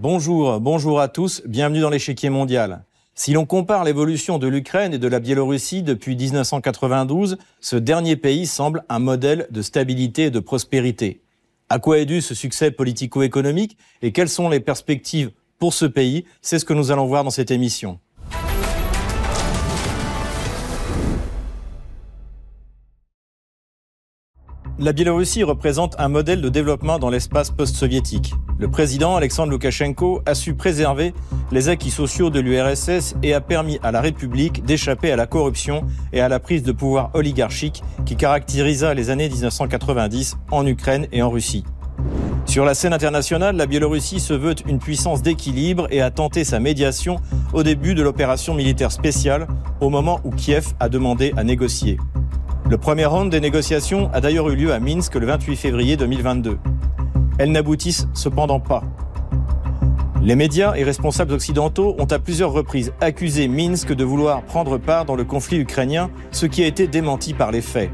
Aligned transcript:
bonjour, 0.00 0.60
bonjour 0.60 0.98
à 0.98 1.08
tous, 1.08 1.42
bienvenue 1.44 1.80
dans 1.80 1.90
l'échiquier 1.90 2.30
mondial. 2.30 2.84
Si 3.14 3.34
l'on 3.34 3.44
compare 3.44 3.84
l'évolution 3.84 4.38
de 4.38 4.48
l'Ukraine 4.48 4.94
et 4.94 4.98
de 4.98 5.06
la 5.06 5.20
Biélorussie 5.20 5.82
depuis 5.82 6.16
1992, 6.16 7.36
ce 7.60 7.76
dernier 7.76 8.16
pays 8.16 8.46
semble 8.46 8.82
un 8.88 8.98
modèle 8.98 9.46
de 9.50 9.60
stabilité 9.60 10.24
et 10.24 10.30
de 10.30 10.40
prospérité. 10.40 11.20
À 11.68 11.78
quoi 11.78 11.98
est 11.98 12.06
dû 12.06 12.22
ce 12.22 12.34
succès 12.34 12.70
politico-économique 12.70 13.76
et 14.00 14.10
quelles 14.10 14.30
sont 14.30 14.48
les 14.48 14.60
perspectives 14.60 15.32
pour 15.58 15.74
ce 15.74 15.84
pays? 15.84 16.24
C'est 16.40 16.58
ce 16.58 16.64
que 16.64 16.72
nous 16.72 16.90
allons 16.90 17.06
voir 17.06 17.22
dans 17.22 17.30
cette 17.30 17.50
émission. 17.50 17.98
La 24.82 24.94
Biélorussie 24.94 25.42
représente 25.42 25.94
un 25.98 26.08
modèle 26.08 26.40
de 26.40 26.48
développement 26.48 26.98
dans 26.98 27.10
l'espace 27.10 27.50
post-soviétique. 27.50 28.32
Le 28.58 28.70
président 28.70 29.14
Alexandre 29.14 29.52
Loukachenko 29.52 30.22
a 30.24 30.34
su 30.34 30.54
préserver 30.54 31.12
les 31.52 31.68
acquis 31.68 31.90
sociaux 31.90 32.30
de 32.30 32.40
l'URSS 32.40 33.14
et 33.22 33.34
a 33.34 33.42
permis 33.42 33.78
à 33.82 33.92
la 33.92 34.00
République 34.00 34.64
d'échapper 34.64 35.12
à 35.12 35.16
la 35.16 35.26
corruption 35.26 35.84
et 36.14 36.22
à 36.22 36.30
la 36.30 36.40
prise 36.40 36.62
de 36.62 36.72
pouvoir 36.72 37.10
oligarchique 37.12 37.82
qui 38.06 38.16
caractérisa 38.16 38.94
les 38.94 39.10
années 39.10 39.28
1990 39.28 40.38
en 40.50 40.66
Ukraine 40.66 41.08
et 41.12 41.20
en 41.20 41.28
Russie. 41.28 41.64
Sur 42.46 42.64
la 42.64 42.72
scène 42.72 42.94
internationale, 42.94 43.56
la 43.56 43.66
Biélorussie 43.66 44.18
se 44.18 44.32
veut 44.32 44.54
une 44.66 44.78
puissance 44.78 45.20
d'équilibre 45.20 45.88
et 45.90 46.00
a 46.00 46.10
tenté 46.10 46.42
sa 46.42 46.58
médiation 46.58 47.16
au 47.52 47.62
début 47.62 47.94
de 47.94 48.02
l'opération 48.02 48.54
militaire 48.54 48.92
spéciale, 48.92 49.46
au 49.82 49.90
moment 49.90 50.20
où 50.24 50.30
Kiev 50.30 50.68
a 50.80 50.88
demandé 50.88 51.34
à 51.36 51.44
négocier. 51.44 51.98
Le 52.70 52.78
premier 52.78 53.04
round 53.04 53.32
des 53.32 53.40
négociations 53.40 54.08
a 54.12 54.20
d'ailleurs 54.20 54.48
eu 54.48 54.54
lieu 54.54 54.72
à 54.72 54.78
Minsk 54.78 55.16
le 55.16 55.26
28 55.26 55.56
février 55.56 55.96
2022. 55.96 56.56
Elles 57.36 57.50
n'aboutissent 57.50 58.06
cependant 58.14 58.60
pas. 58.60 58.84
Les 60.22 60.36
médias 60.36 60.76
et 60.76 60.84
responsables 60.84 61.32
occidentaux 61.32 61.96
ont 61.98 62.04
à 62.04 62.20
plusieurs 62.20 62.52
reprises 62.52 62.92
accusé 63.00 63.48
Minsk 63.48 63.92
de 63.92 64.04
vouloir 64.04 64.44
prendre 64.44 64.78
part 64.78 65.04
dans 65.04 65.16
le 65.16 65.24
conflit 65.24 65.58
ukrainien, 65.58 66.10
ce 66.30 66.46
qui 66.46 66.62
a 66.62 66.66
été 66.68 66.86
démenti 66.86 67.34
par 67.34 67.50
les 67.50 67.60
faits. 67.60 67.90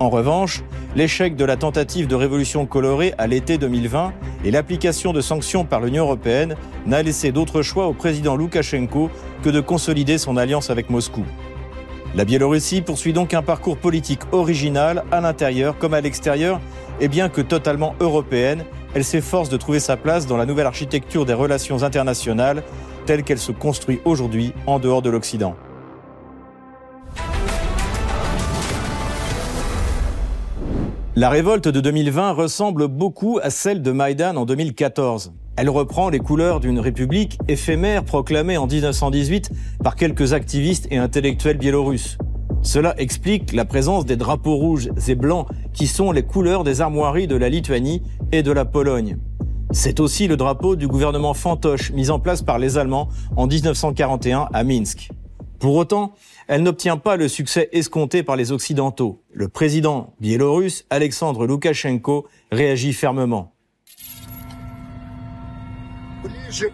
En 0.00 0.10
revanche, 0.10 0.64
l'échec 0.96 1.36
de 1.36 1.44
la 1.44 1.56
tentative 1.56 2.08
de 2.08 2.16
révolution 2.16 2.66
colorée 2.66 3.14
à 3.18 3.28
l'été 3.28 3.58
2020 3.58 4.12
et 4.44 4.50
l'application 4.50 5.12
de 5.12 5.20
sanctions 5.20 5.64
par 5.64 5.80
l'Union 5.80 6.02
européenne 6.02 6.56
n'a 6.84 7.00
laissé 7.00 7.30
d'autre 7.30 7.62
choix 7.62 7.86
au 7.86 7.92
président 7.92 8.34
Loukachenko 8.34 9.08
que 9.44 9.50
de 9.50 9.60
consolider 9.60 10.18
son 10.18 10.36
alliance 10.36 10.68
avec 10.68 10.90
Moscou. 10.90 11.22
La 12.14 12.24
Biélorussie 12.24 12.80
poursuit 12.80 13.12
donc 13.12 13.34
un 13.34 13.42
parcours 13.42 13.76
politique 13.76 14.22
original 14.32 15.04
à 15.10 15.20
l'intérieur 15.20 15.76
comme 15.78 15.94
à 15.94 16.00
l'extérieur, 16.00 16.60
et 17.00 17.08
bien 17.08 17.28
que 17.28 17.42
totalement 17.42 17.94
européenne, 18.00 18.64
elle 18.94 19.04
s'efforce 19.04 19.48
de 19.48 19.56
trouver 19.56 19.80
sa 19.80 19.96
place 19.96 20.26
dans 20.26 20.36
la 20.36 20.46
nouvelle 20.46 20.66
architecture 20.66 21.26
des 21.26 21.34
relations 21.34 21.82
internationales 21.82 22.62
telle 23.04 23.22
qu'elle 23.22 23.38
se 23.38 23.52
construit 23.52 24.00
aujourd'hui 24.04 24.52
en 24.66 24.78
dehors 24.78 25.02
de 25.02 25.10
l'Occident. 25.10 25.54
La 31.14 31.30
révolte 31.30 31.68
de 31.68 31.80
2020 31.80 32.32
ressemble 32.32 32.88
beaucoup 32.88 33.38
à 33.42 33.48
celle 33.48 33.80
de 33.80 33.90
Maïdan 33.90 34.36
en 34.36 34.44
2014. 34.44 35.32
Elle 35.56 35.70
reprend 35.70 36.10
les 36.10 36.18
couleurs 36.18 36.60
d'une 36.60 36.78
république 36.78 37.38
éphémère 37.48 38.04
proclamée 38.04 38.58
en 38.58 38.66
1918 38.66 39.50
par 39.82 39.96
quelques 39.96 40.34
activistes 40.34 40.86
et 40.90 40.98
intellectuels 40.98 41.56
biélorusses. 41.56 42.18
Cela 42.62 42.94
explique 43.00 43.52
la 43.52 43.64
présence 43.64 44.04
des 44.04 44.16
drapeaux 44.16 44.56
rouges 44.56 44.90
et 45.08 45.14
blancs 45.14 45.46
qui 45.72 45.86
sont 45.86 46.12
les 46.12 46.24
couleurs 46.24 46.62
des 46.62 46.80
armoiries 46.82 47.26
de 47.26 47.36
la 47.36 47.48
Lituanie 47.48 48.02
et 48.32 48.42
de 48.42 48.52
la 48.52 48.64
Pologne. 48.66 49.16
C'est 49.70 50.00
aussi 50.00 50.28
le 50.28 50.36
drapeau 50.36 50.76
du 50.76 50.88
gouvernement 50.88 51.32
fantoche 51.32 51.90
mis 51.92 52.10
en 52.10 52.18
place 52.18 52.42
par 52.42 52.58
les 52.58 52.76
Allemands 52.76 53.08
en 53.36 53.46
1941 53.46 54.48
à 54.52 54.64
Minsk. 54.64 55.10
Pour 55.58 55.76
autant, 55.76 56.12
elle 56.48 56.62
n'obtient 56.62 56.98
pas 56.98 57.16
le 57.16 57.28
succès 57.28 57.70
escompté 57.72 58.22
par 58.22 58.36
les 58.36 58.52
Occidentaux. 58.52 59.22
Le 59.32 59.48
président 59.48 60.14
biélorusse, 60.20 60.84
Alexandre 60.90 61.46
Loukachenko, 61.46 62.26
réagit 62.52 62.92
fermement. 62.92 63.55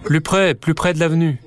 Plus 0.05 0.21
près, 0.21 0.55
plus 0.55 0.75
près 0.75 0.95
de 0.95 0.99
l'avenue. 1.01 1.39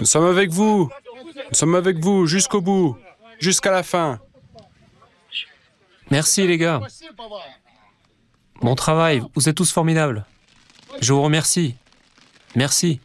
Nous 0.00 0.06
sommes 0.06 0.26
avec 0.26 0.50
vous. 0.50 0.90
Nous 1.50 1.54
sommes 1.54 1.74
avec 1.74 1.98
vous 1.98 2.26
jusqu'au 2.26 2.60
bout, 2.60 2.96
jusqu'à 3.38 3.70
la 3.70 3.82
fin. 3.82 4.20
Merci 6.10 6.46
les 6.46 6.58
gars. 6.58 6.80
Bon 8.60 8.74
travail, 8.74 9.22
vous 9.34 9.48
êtes 9.48 9.56
tous 9.56 9.72
formidables. 9.72 10.24
Je 11.00 11.12
vous 11.12 11.22
remercie. 11.22 11.74
Merci. 12.54 13.00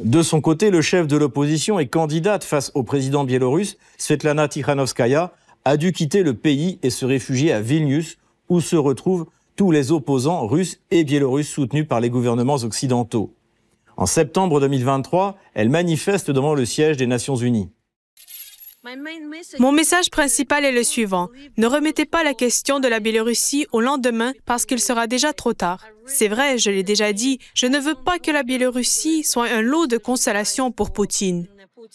De 0.00 0.22
son 0.22 0.40
côté, 0.40 0.70
le 0.70 0.82
chef 0.82 1.06
de 1.06 1.16
l'opposition 1.16 1.78
et 1.78 1.86
candidate 1.86 2.44
face 2.44 2.72
au 2.74 2.82
président 2.82 3.24
biélorusse, 3.24 3.78
Svetlana 3.96 4.48
Tikhanovskaya, 4.48 5.32
a 5.64 5.76
dû 5.76 5.92
quitter 5.92 6.22
le 6.22 6.34
pays 6.34 6.78
et 6.82 6.90
se 6.90 7.06
réfugier 7.06 7.52
à 7.52 7.60
Vilnius, 7.60 8.18
où 8.48 8.60
se 8.60 8.76
retrouvent 8.76 9.26
tous 9.56 9.70
les 9.70 9.92
opposants 9.92 10.46
russes 10.46 10.80
et 10.90 11.04
biélorusses 11.04 11.48
soutenus 11.48 11.86
par 11.86 12.00
les 12.00 12.10
gouvernements 12.10 12.56
occidentaux. 12.56 13.32
En 13.96 14.06
septembre 14.06 14.60
2023, 14.60 15.38
elle 15.54 15.70
manifeste 15.70 16.30
devant 16.30 16.54
le 16.54 16.64
siège 16.64 16.96
des 16.96 17.06
Nations 17.06 17.36
Unies. 17.36 17.70
Mon 19.58 19.72
message 19.72 20.10
principal 20.10 20.64
est 20.64 20.72
le 20.72 20.82
suivant. 20.82 21.30
Ne 21.56 21.66
remettez 21.66 22.04
pas 22.04 22.22
la 22.22 22.34
question 22.34 22.80
de 22.80 22.88
la 22.88 23.00
Biélorussie 23.00 23.66
au 23.72 23.80
lendemain 23.80 24.32
parce 24.44 24.66
qu'il 24.66 24.80
sera 24.80 25.06
déjà 25.06 25.32
trop 25.32 25.54
tard. 25.54 25.84
C'est 26.06 26.28
vrai, 26.28 26.58
je 26.58 26.70
l'ai 26.70 26.82
déjà 26.82 27.12
dit, 27.12 27.38
je 27.54 27.66
ne 27.66 27.78
veux 27.78 27.94
pas 27.94 28.18
que 28.18 28.30
la 28.30 28.42
Biélorussie 28.42 29.24
soit 29.24 29.48
un 29.48 29.62
lot 29.62 29.86
de 29.86 29.96
consolation 29.96 30.70
pour 30.70 30.92
Poutine. 30.92 31.46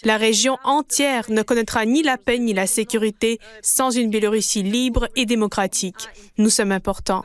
La 0.04 0.18
région 0.18 0.58
entière 0.64 1.30
ne 1.30 1.42
connaîtra 1.42 1.86
ni 1.86 2.04
la 2.04 2.18
paix 2.18 2.40
ni 2.40 2.54
la 2.54 2.68
sécurité 2.68 3.40
sans 3.62 3.92
une 3.92 4.10
Biélorussie 4.10 4.64
libre 4.64 5.08
et 5.16 5.26
démocratique. 5.26 6.08
Nous 6.38 6.50
sommes 6.50 6.72
importants. 6.72 7.24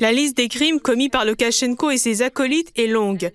La 0.00 0.12
liste 0.12 0.36
des 0.36 0.48
crimes 0.48 0.80
commis 0.80 1.08
par 1.08 1.24
Lukashenko 1.24 1.90
et 1.90 1.98
ses 1.98 2.22
acolytes 2.22 2.72
est 2.76 2.86
longue. 2.86 3.30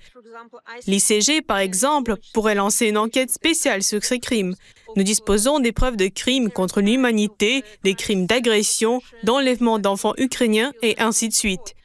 L'ICG, 0.87 1.41
par 1.41 1.57
exemple, 1.57 2.15
pourrait 2.33 2.55
lancer 2.55 2.87
une 2.87 2.97
enquête 2.97 3.31
spéciale 3.31 3.83
sur 3.83 4.03
ces 4.03 4.19
crimes. 4.19 4.55
Nous 4.95 5.03
disposons 5.03 5.59
des 5.59 5.71
preuves 5.71 5.97
de 5.97 6.07
crimes 6.07 6.49
contre 6.49 6.81
l'humanité, 6.81 7.63
des 7.83 7.93
crimes 7.93 8.25
d'agression, 8.25 9.01
d'enlèvement 9.23 9.79
d'enfants 9.79 10.13
ukrainiens 10.17 10.73
et 10.81 10.99
ainsi 10.99 11.29
de 11.29 11.33
suite. 11.33 11.75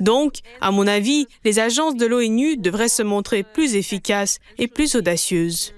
Donc, 0.00 0.38
à 0.60 0.70
mon 0.70 0.86
avis, 0.86 1.26
les 1.44 1.58
agences 1.58 1.96
de 1.96 2.06
l'ONU 2.06 2.56
devraient 2.56 2.88
se 2.88 3.02
montrer 3.02 3.42
plus 3.42 3.74
efficaces 3.74 4.38
et 4.58 4.68
plus 4.68 4.94
audacieuses. 4.94 5.74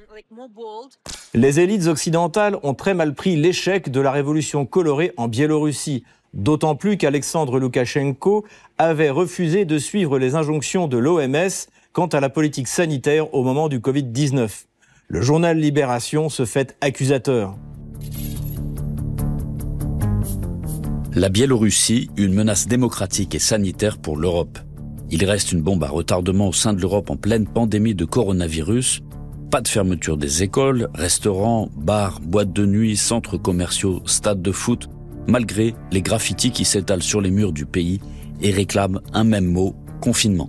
Les 1.35 1.61
élites 1.61 1.87
occidentales 1.87 2.59
ont 2.63 2.75
très 2.75 2.95
mal 2.95 3.15
pris 3.15 3.37
l'échec 3.37 3.91
de 3.91 4.01
la 4.01 4.11
révolution 4.11 4.67
colorée 4.67 5.13
en 5.17 5.29
Biélorussie, 5.29 6.05
d'autant 6.35 6.77
plus 6.77 6.97
qu'Alexandre 6.97 7.59
Loukachenko 7.59 8.45
avait 8.79 9.11
refusé 9.11 9.65
de 9.65 9.79
suivre 9.79 10.19
les 10.19 10.35
injonctions 10.35 10.89
de 10.89 10.99
l'OMS 10.99 11.69
quant 11.93 12.07
à 12.07 12.21
la 12.21 12.29
politique 12.29 12.69
sanitaire 12.69 13.33
au 13.34 13.43
moment 13.43 13.69
du 13.69 13.78
Covid-19. 13.78 14.67
Le 15.09 15.23
journal 15.23 15.59
Libération 15.59 16.28
se 16.28 16.45
fait 16.45 16.77
accusateur. 16.81 17.57
La 21.15 21.31
Biélorussie, 21.31 22.11
une 22.19 22.34
menace 22.34 22.69
démocratique 22.69 23.34
et 23.34 23.39
sanitaire 23.39 23.97
pour 23.97 24.19
l'Europe. 24.19 24.59
Il 25.11 25.25
reste 25.25 25.53
une 25.53 25.63
bombe 25.63 25.84
à 25.84 25.89
retardement 25.89 26.49
au 26.49 26.53
sein 26.53 26.75
de 26.75 26.81
l'Europe 26.81 27.09
en 27.09 27.17
pleine 27.17 27.47
pandémie 27.47 27.95
de 27.95 28.05
coronavirus. 28.05 29.01
Pas 29.51 29.61
de 29.63 29.69
fermeture 29.69 30.19
des 30.19 30.43
écoles, 30.43 30.91
restaurants, 30.93 31.71
bars, 31.75 32.21
boîtes 32.21 32.53
de 32.53 32.67
nuit, 32.67 32.97
centres 32.97 33.39
commerciaux, 33.39 34.03
stades 34.05 34.43
de 34.43 34.53
foot, 34.53 34.91
malgré 35.27 35.75
les 35.93 36.03
graffitis 36.03 36.51
qui 36.51 36.65
s'étalent 36.65 37.03
sur 37.03 37.21
les 37.21 37.31
murs 37.31 37.53
du 37.53 37.67
pays 37.67 38.01
et 38.41 38.51
réclament 38.51 39.01
un 39.13 39.25
même 39.25 39.47
mot, 39.47 39.75
confinement. 40.01 40.49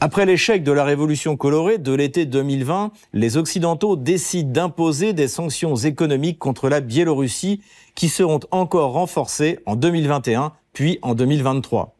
Après 0.00 0.26
l'échec 0.26 0.64
de 0.64 0.72
la 0.72 0.82
révolution 0.82 1.36
colorée 1.36 1.78
de 1.78 1.92
l'été 1.92 2.26
2020, 2.26 2.90
les 3.12 3.36
Occidentaux 3.36 3.94
décident 3.94 4.50
d'imposer 4.50 5.12
des 5.12 5.28
sanctions 5.28 5.76
économiques 5.76 6.40
contre 6.40 6.68
la 6.68 6.80
Biélorussie 6.80 7.60
qui 7.94 8.08
seront 8.08 8.40
encore 8.50 8.94
renforcées 8.94 9.60
en 9.64 9.76
2021 9.76 10.52
puis 10.72 10.98
en 11.02 11.14
2023. 11.14 11.94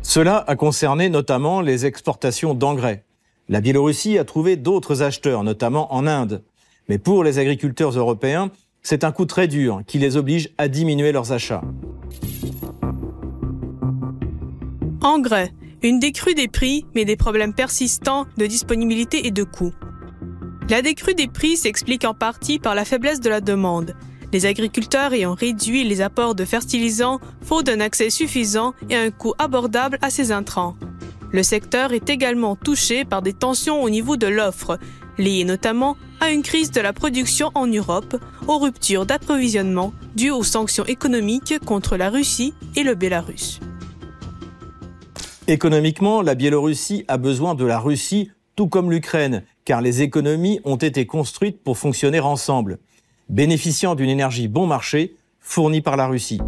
Cela 0.00 0.42
a 0.46 0.56
concerné 0.56 1.10
notamment 1.10 1.60
les 1.60 1.84
exportations 1.84 2.54
d'engrais. 2.54 3.04
La 3.50 3.60
Biélorussie 3.60 4.16
a 4.16 4.24
trouvé 4.24 4.56
d'autres 4.56 5.02
acheteurs, 5.02 5.44
notamment 5.44 5.92
en 5.94 6.06
Inde. 6.06 6.42
Mais 6.88 6.98
pour 6.98 7.22
les 7.22 7.38
agriculteurs 7.38 7.96
européens, 7.96 8.50
C'est 8.80 9.04
un 9.04 9.12
coup 9.12 9.26
très 9.26 9.48
dur 9.48 9.82
qui 9.86 9.98
les 9.98 10.16
oblige 10.16 10.50
à 10.56 10.68
diminuer 10.68 11.12
leurs 11.12 11.32
achats. 11.32 11.62
Engrais, 15.02 15.52
une 15.82 15.98
décrue 15.98 16.34
des 16.34 16.48
prix, 16.48 16.86
mais 16.94 17.04
des 17.04 17.16
problèmes 17.16 17.52
persistants 17.52 18.24
de 18.38 18.46
disponibilité 18.46 19.26
et 19.26 19.30
de 19.30 19.42
coût. 19.42 19.74
La 20.70 20.80
décrue 20.80 21.14
des 21.14 21.26
prix 21.26 21.56
s'explique 21.56 22.04
en 22.04 22.14
partie 22.14 22.58
par 22.58 22.74
la 22.74 22.84
faiblesse 22.84 23.20
de 23.20 23.28
la 23.28 23.40
demande. 23.40 23.94
Les 24.32 24.46
agriculteurs 24.46 25.12
ayant 25.12 25.34
réduit 25.34 25.84
les 25.84 26.00
apports 26.00 26.34
de 26.34 26.44
fertilisants 26.44 27.20
faute 27.42 27.66
d'un 27.66 27.80
accès 27.80 28.10
suffisant 28.10 28.74
et 28.88 28.96
un 28.96 29.10
coût 29.10 29.34
abordable 29.38 29.98
à 30.02 30.08
ces 30.08 30.32
intrants. 30.32 30.76
Le 31.30 31.42
secteur 31.42 31.92
est 31.92 32.08
également 32.08 32.56
touché 32.56 33.04
par 33.04 33.20
des 33.20 33.34
tensions 33.34 33.82
au 33.82 33.90
niveau 33.90 34.16
de 34.16 34.26
l'offre, 34.26 34.78
liées 35.18 35.44
notamment 35.44 35.96
à 36.20 36.30
une 36.30 36.42
crise 36.42 36.70
de 36.70 36.80
la 36.80 36.92
production 36.92 37.50
en 37.54 37.66
Europe, 37.66 38.16
aux 38.46 38.58
ruptures 38.58 39.06
d'approvisionnement 39.06 39.92
dues 40.16 40.30
aux 40.30 40.42
sanctions 40.42 40.84
économiques 40.84 41.58
contre 41.64 41.96
la 41.96 42.10
Russie 42.10 42.54
et 42.76 42.82
le 42.82 42.94
Bélarus. 42.94 43.60
Économiquement, 45.46 46.22
la 46.22 46.34
Biélorussie 46.34 47.04
a 47.08 47.16
besoin 47.16 47.54
de 47.54 47.64
la 47.64 47.78
Russie, 47.78 48.30
tout 48.54 48.68
comme 48.68 48.90
l'Ukraine, 48.90 49.44
car 49.64 49.80
les 49.80 50.02
économies 50.02 50.60
ont 50.64 50.76
été 50.76 51.06
construites 51.06 51.62
pour 51.62 51.78
fonctionner 51.78 52.20
ensemble, 52.20 52.78
bénéficiant 53.28 53.94
d'une 53.94 54.10
énergie 54.10 54.48
bon 54.48 54.66
marché 54.66 55.16
fournie 55.40 55.80
par 55.80 55.96
la 55.96 56.06
Russie. 56.06 56.40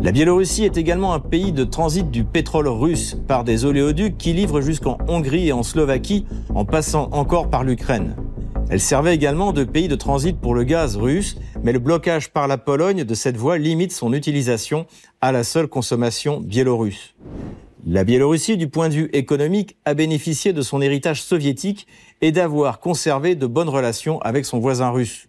La 0.00 0.12
Biélorussie 0.12 0.62
est 0.64 0.76
également 0.76 1.12
un 1.12 1.18
pays 1.18 1.50
de 1.50 1.64
transit 1.64 2.08
du 2.08 2.22
pétrole 2.22 2.68
russe 2.68 3.16
par 3.26 3.42
des 3.42 3.64
oléoducs 3.64 4.16
qui 4.16 4.32
livrent 4.32 4.60
jusqu'en 4.60 4.96
Hongrie 5.08 5.48
et 5.48 5.52
en 5.52 5.64
Slovaquie 5.64 6.24
en 6.54 6.64
passant 6.64 7.08
encore 7.10 7.50
par 7.50 7.64
l'Ukraine. 7.64 8.14
Elle 8.70 8.80
servait 8.80 9.16
également 9.16 9.52
de 9.52 9.64
pays 9.64 9.88
de 9.88 9.96
transit 9.96 10.38
pour 10.38 10.54
le 10.54 10.62
gaz 10.62 10.96
russe, 10.96 11.36
mais 11.64 11.72
le 11.72 11.80
blocage 11.80 12.30
par 12.30 12.46
la 12.46 12.58
Pologne 12.58 13.02
de 13.02 13.14
cette 13.14 13.36
voie 13.36 13.58
limite 13.58 13.90
son 13.90 14.12
utilisation 14.12 14.86
à 15.20 15.32
la 15.32 15.42
seule 15.42 15.66
consommation 15.66 16.38
biélorusse. 16.38 17.16
La 17.84 18.04
Biélorussie, 18.04 18.56
du 18.56 18.68
point 18.68 18.90
de 18.90 18.94
vue 18.94 19.10
économique, 19.12 19.78
a 19.84 19.94
bénéficié 19.94 20.52
de 20.52 20.62
son 20.62 20.80
héritage 20.80 21.22
soviétique 21.22 21.88
et 22.20 22.30
d'avoir 22.30 22.78
conservé 22.78 23.34
de 23.34 23.46
bonnes 23.48 23.68
relations 23.68 24.20
avec 24.20 24.44
son 24.44 24.60
voisin 24.60 24.90
russe. 24.90 25.28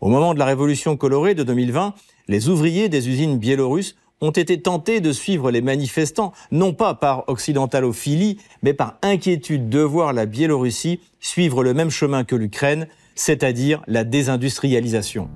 Au 0.00 0.08
moment 0.08 0.32
de 0.32 0.38
la 0.38 0.44
révolution 0.44 0.96
colorée 0.96 1.34
de 1.34 1.42
2020, 1.42 1.92
les 2.28 2.48
ouvriers 2.48 2.88
des 2.88 3.08
usines 3.08 3.38
biélorusses 3.38 3.96
ont 4.20 4.30
été 4.30 4.60
tentés 4.60 5.00
de 5.00 5.12
suivre 5.12 5.50
les 5.50 5.62
manifestants, 5.62 6.32
non 6.50 6.74
pas 6.74 6.94
par 6.94 7.28
occidentalophilie, 7.28 8.38
mais 8.62 8.74
par 8.74 8.98
inquiétude 9.02 9.68
de 9.68 9.80
voir 9.80 10.12
la 10.12 10.26
Biélorussie 10.26 11.00
suivre 11.20 11.62
le 11.62 11.72
même 11.72 11.90
chemin 11.90 12.24
que 12.24 12.36
l'Ukraine, 12.36 12.88
c'est-à-dire 13.14 13.82
la 13.86 14.04
désindustrialisation. 14.04 15.28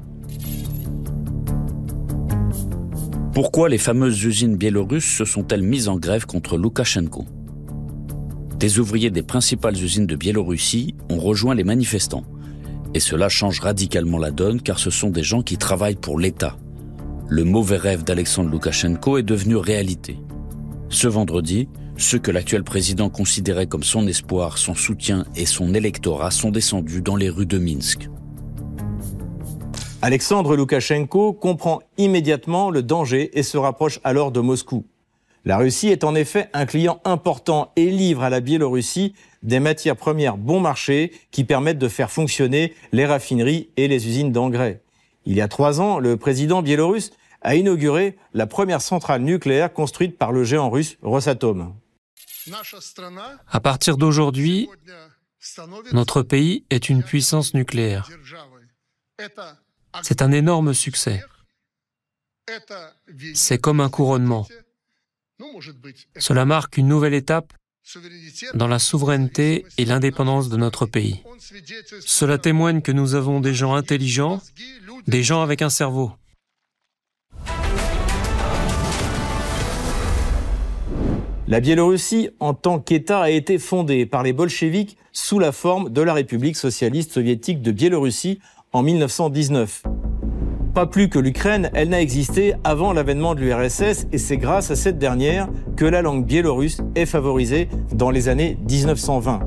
Pourquoi 3.33 3.69
les 3.69 3.79
fameuses 3.79 4.23
usines 4.25 4.56
biélorusses 4.56 5.17
se 5.17 5.25
sont-elles 5.25 5.62
mises 5.62 5.89
en 5.89 5.97
grève 5.97 6.27
contre 6.27 6.59
Loukachenko? 6.59 7.25
Des 8.59 8.79
ouvriers 8.79 9.11
des 9.11 9.23
principales 9.23 9.77
usines 9.83 10.06
de 10.06 10.17
Biélorussie 10.17 10.94
ont 11.09 11.19
rejoint 11.19 11.55
les 11.55 11.65
manifestants. 11.65 12.25
Et 12.94 13.00
cela 13.00 13.31
change 13.31 13.61
radicalement 13.61 14.19
la 14.19 14.31
donne 14.31 14.61
car 14.61 14.79
ce 14.79 14.91
sont 14.91 15.09
des 15.09 15.23
gens 15.23 15.43
qui 15.43 15.56
travaillent 15.56 15.97
pour 15.97 16.19
l'État, 16.19 16.59
le 17.29 17.45
mauvais 17.45 17.77
rêve 17.77 18.05
d'Alexandre 18.05 18.51
Loukachenko 18.51 19.19
est 19.19 19.23
devenu 19.23 19.57
réalité. 19.57 20.19
Ce 20.89 21.09
vendredi, 21.09 21.69
ceux 21.97 22.19
que 22.19 22.31
l'actuel 22.31 22.65
président 22.65 23.09
considérait 23.09 23.67
comme 23.67 23.83
son 23.83 24.07
espoir, 24.07 24.59
son 24.59 24.75
soutien 24.75 25.25
et 25.37 25.47
son 25.47 25.75
électorat 25.75 26.31
sont 26.31 26.51
descendus 26.51 27.03
dans 27.03 27.17
les 27.17 27.31
rues 27.31 27.47
de 27.47 27.59
Minsk. 27.59 28.09
Alexandre 30.03 30.57
Loukachenko 30.57 31.33
comprend 31.33 31.81
immédiatement 31.97 32.71
le 32.71 32.83
danger 32.83 33.39
et 33.39 33.43
se 33.43 33.57
rapproche 33.57 34.01
alors 34.05 34.33
de 34.33 34.41
Moscou. 34.41 34.85
La 35.45 35.59
Russie 35.59 35.89
est 35.89 36.05
en 36.05 36.15
effet 36.15 36.49
un 36.53 36.67
client 36.67 37.01
important 37.05 37.73
et 37.77 37.91
livre 37.91 38.23
à 38.23 38.31
la 38.31 38.41
Biélorussie 38.41 39.15
des 39.43 39.59
matières 39.59 39.97
premières 39.97 40.37
bon 40.37 40.61
marché 40.61 41.13
qui 41.31 41.45
permettent 41.45 41.79
de 41.79 41.89
faire 41.89 42.11
fonctionner 42.11 42.75
les 42.93 43.07
raffineries 43.07 43.71
et 43.77 43.89
les 43.89 44.07
usines 44.07 44.33
d'engrais. 44.33 44.83
Il 45.25 45.35
y 45.35 45.41
a 45.41 45.49
trois 45.49 45.81
ans, 45.81 45.99
le 45.99 46.17
président 46.17 46.63
biélorusse 46.63 47.11
a 47.43 47.55
inauguré 47.57 48.17
la 48.33 48.47
première 48.47 48.81
centrale 48.81 49.23
nucléaire 49.23 49.73
construite 49.73 50.17
par 50.17 50.33
le 50.33 50.45
géant 50.45 50.71
russe 50.71 50.97
Rosatom. 51.03 51.75
À 53.49 53.61
partir 53.61 53.97
d'aujourd'hui, 53.97 54.69
notre 55.93 56.23
pays 56.23 56.65
est 56.71 56.89
une 56.89 57.03
puissance 57.03 57.55
nucléaire. 57.55 58.09
C'est 60.03 60.23
un 60.23 60.33
énorme 60.33 60.75
succès. 60.75 61.23
C'est 63.35 63.59
comme 63.59 63.81
un 63.81 63.89
couronnement. 63.89 64.47
Cela 66.19 66.45
marque 66.45 66.77
une 66.77 66.89
nouvelle 66.89 67.15
étape 67.15 67.53
dans 68.55 68.69
la 68.69 68.79
souveraineté 68.79 69.67
et 69.79 69.84
l'indépendance 69.84 70.49
de 70.49 70.56
notre 70.56 70.87
pays. 70.87 71.23
Cela 72.00 72.38
témoigne 72.38 72.81
que 72.81 72.93
nous 72.93 73.14
avons 73.14 73.40
des 73.40 73.55
gens 73.55 73.75
intelligents, 73.75 74.40
des 75.06 75.23
gens 75.23 75.43
avec 75.43 75.62
un 75.62 75.70
cerveau. 75.70 76.12
La 81.49 81.61
Biélorussie, 81.61 82.31
en 82.40 82.55
tant 82.55 82.79
qu'État, 82.79 83.20
a 83.20 83.31
été 83.31 83.58
fondée 83.58 84.06
par 84.06 84.23
les 84.23 84.32
bolcheviks 84.32 84.96
sous 85.12 85.38
la 85.38 85.52
forme 85.52 85.90
de 85.90 86.00
la 86.00 86.14
République 86.14 86.56
socialiste 86.56 87.12
soviétique 87.12 87.61
de 87.61 87.73
Biélorussie 87.73 88.38
en 88.73 88.82
1919. 88.82 89.82
Pas 90.75 90.87
plus 90.87 91.11
que 91.11 91.19
l'Ukraine, 91.19 91.71
elle 91.75 91.91
n'a 91.91 92.01
existé 92.01 92.55
avant 92.65 92.95
l'avènement 92.95 93.35
de 93.35 93.41
l'URSS 93.41 94.07
et 94.11 94.17
c'est 94.17 94.39
grâce 94.39 94.71
à 94.71 94.77
cette 94.77 94.99
dernière 94.99 95.49
que 95.77 95.85
la 95.85 96.01
langue 96.01 96.25
biélorusse 96.25 96.79
est 96.95 97.05
favorisée 97.05 97.69
dans 97.93 98.11
les 98.11 98.31
années 98.31 98.57
1920. 98.67 99.41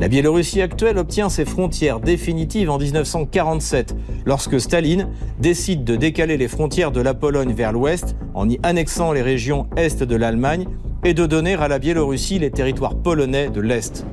La 0.00 0.08
Biélorussie 0.08 0.60
actuelle 0.60 0.98
obtient 0.98 1.28
ses 1.28 1.44
frontières 1.44 2.00
définitives 2.00 2.68
en 2.68 2.78
1947, 2.78 3.94
lorsque 4.26 4.60
Staline 4.60 5.08
décide 5.38 5.84
de 5.84 5.94
décaler 5.94 6.36
les 6.36 6.48
frontières 6.48 6.90
de 6.90 7.00
la 7.00 7.14
Pologne 7.14 7.52
vers 7.52 7.72
l'ouest 7.72 8.16
en 8.34 8.48
y 8.50 8.58
annexant 8.64 9.12
les 9.12 9.22
régions 9.22 9.68
est 9.76 10.02
de 10.02 10.16
l'Allemagne 10.16 10.66
et 11.04 11.14
de 11.14 11.26
donner 11.26 11.54
à 11.54 11.68
la 11.68 11.78
Biélorussie 11.78 12.40
les 12.40 12.50
territoires 12.50 12.96
polonais 12.96 13.50
de 13.50 13.60
l'Est. 13.60 14.04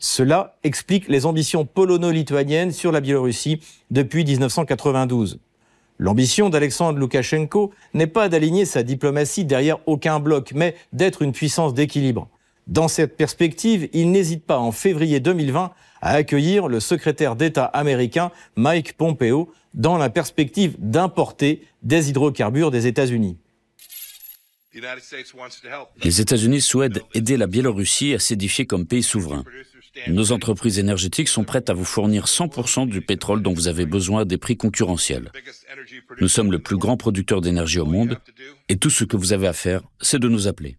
Cela 0.00 0.56
explique 0.64 1.06
les 1.06 1.24
ambitions 1.24 1.64
polono-lituaniennes 1.64 2.72
sur 2.72 2.90
la 2.90 3.00
Biélorussie 3.00 3.60
depuis 3.92 4.24
1992. 4.24 5.38
L'ambition 5.98 6.48
d'Alexandre 6.48 6.98
Loukachenko 6.98 7.72
n'est 7.92 8.06
pas 8.06 8.28
d'aligner 8.28 8.64
sa 8.64 8.82
diplomatie 8.82 9.44
derrière 9.44 9.78
aucun 9.86 10.20
bloc, 10.20 10.52
mais 10.54 10.76
d'être 10.92 11.22
une 11.22 11.32
puissance 11.32 11.74
d'équilibre. 11.74 12.28
Dans 12.68 12.86
cette 12.86 13.16
perspective, 13.16 13.88
il 13.92 14.12
n'hésite 14.12 14.44
pas 14.44 14.58
en 14.58 14.72
février 14.72 15.20
2020 15.20 15.72
à 16.00 16.10
accueillir 16.10 16.68
le 16.68 16.80
secrétaire 16.80 17.34
d'État 17.34 17.64
américain 17.64 18.30
Mike 18.56 18.92
Pompeo 18.92 19.50
dans 19.74 19.98
la 19.98 20.10
perspective 20.10 20.76
d'importer 20.78 21.66
des 21.82 22.10
hydrocarbures 22.10 22.70
des 22.70 22.86
États-Unis. 22.86 23.36
Les 26.04 26.20
États-Unis 26.20 26.60
souhaitent 26.60 27.00
aider 27.14 27.36
la 27.36 27.46
Biélorussie 27.46 28.14
à 28.14 28.18
s'édifier 28.18 28.66
comme 28.66 28.86
pays 28.86 29.02
souverain. 29.02 29.44
Nos 30.06 30.32
entreprises 30.32 30.78
énergétiques 30.78 31.28
sont 31.28 31.44
prêtes 31.44 31.70
à 31.70 31.74
vous 31.74 31.84
fournir 31.84 32.26
100% 32.26 32.88
du 32.88 33.00
pétrole 33.00 33.42
dont 33.42 33.52
vous 33.52 33.68
avez 33.68 33.86
besoin 33.86 34.22
à 34.22 34.24
des 34.24 34.38
prix 34.38 34.56
concurrentiels. 34.56 35.32
Nous 36.20 36.28
sommes 36.28 36.52
le 36.52 36.58
plus 36.58 36.76
grand 36.76 36.96
producteur 36.96 37.40
d'énergie 37.40 37.80
au 37.80 37.86
monde 37.86 38.18
et 38.68 38.76
tout 38.76 38.90
ce 38.90 39.04
que 39.04 39.16
vous 39.16 39.32
avez 39.32 39.46
à 39.46 39.52
faire, 39.52 39.82
c'est 40.00 40.18
de 40.18 40.28
nous 40.28 40.46
appeler. 40.46 40.76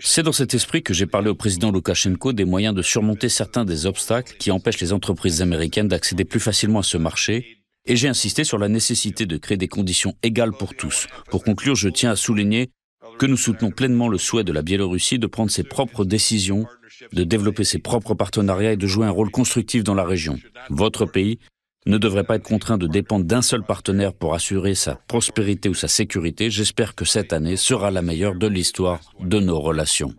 C'est 0.00 0.22
dans 0.22 0.32
cet 0.32 0.54
esprit 0.54 0.82
que 0.82 0.94
j'ai 0.94 1.06
parlé 1.06 1.28
au 1.28 1.34
président 1.34 1.70
Loukachenko 1.70 2.32
des 2.32 2.44
moyens 2.44 2.74
de 2.74 2.82
surmonter 2.82 3.28
certains 3.28 3.64
des 3.64 3.86
obstacles 3.86 4.36
qui 4.38 4.50
empêchent 4.50 4.80
les 4.80 4.92
entreprises 4.92 5.42
américaines 5.42 5.88
d'accéder 5.88 6.24
plus 6.24 6.40
facilement 6.40 6.80
à 6.80 6.84
ce 6.84 6.96
marché 6.96 7.58
et 7.84 7.96
j'ai 7.96 8.08
insisté 8.08 8.44
sur 8.44 8.58
la 8.58 8.68
nécessité 8.68 9.26
de 9.26 9.36
créer 9.36 9.56
des 9.56 9.68
conditions 9.68 10.14
égales 10.22 10.52
pour 10.52 10.74
tous. 10.74 11.08
Pour 11.30 11.42
conclure, 11.42 11.74
je 11.74 11.88
tiens 11.88 12.12
à 12.12 12.16
souligner 12.16 12.70
que 13.18 13.26
nous 13.26 13.36
soutenons 13.36 13.70
pleinement 13.70 14.08
le 14.08 14.18
souhait 14.18 14.44
de 14.44 14.52
la 14.52 14.62
Biélorussie 14.62 15.18
de 15.18 15.26
prendre 15.26 15.50
ses 15.50 15.64
propres 15.64 16.04
décisions, 16.04 16.66
de 17.12 17.24
développer 17.24 17.64
ses 17.64 17.78
propres 17.78 18.14
partenariats 18.14 18.72
et 18.72 18.76
de 18.76 18.86
jouer 18.86 19.06
un 19.06 19.10
rôle 19.10 19.30
constructif 19.30 19.84
dans 19.84 19.94
la 19.94 20.04
région. 20.04 20.38
Votre 20.70 21.06
pays 21.06 21.38
ne 21.86 21.98
devrait 21.98 22.24
pas 22.24 22.36
être 22.36 22.44
contraint 22.44 22.78
de 22.78 22.86
dépendre 22.86 23.24
d'un 23.24 23.42
seul 23.42 23.62
partenaire 23.62 24.12
pour 24.12 24.34
assurer 24.34 24.74
sa 24.74 24.94
prospérité 24.94 25.68
ou 25.68 25.74
sa 25.74 25.88
sécurité. 25.88 26.50
J'espère 26.50 26.94
que 26.94 27.04
cette 27.04 27.32
année 27.32 27.56
sera 27.56 27.90
la 27.90 28.02
meilleure 28.02 28.36
de 28.36 28.46
l'histoire 28.46 29.00
de 29.20 29.40
nos 29.40 29.60
relations. 29.60 30.14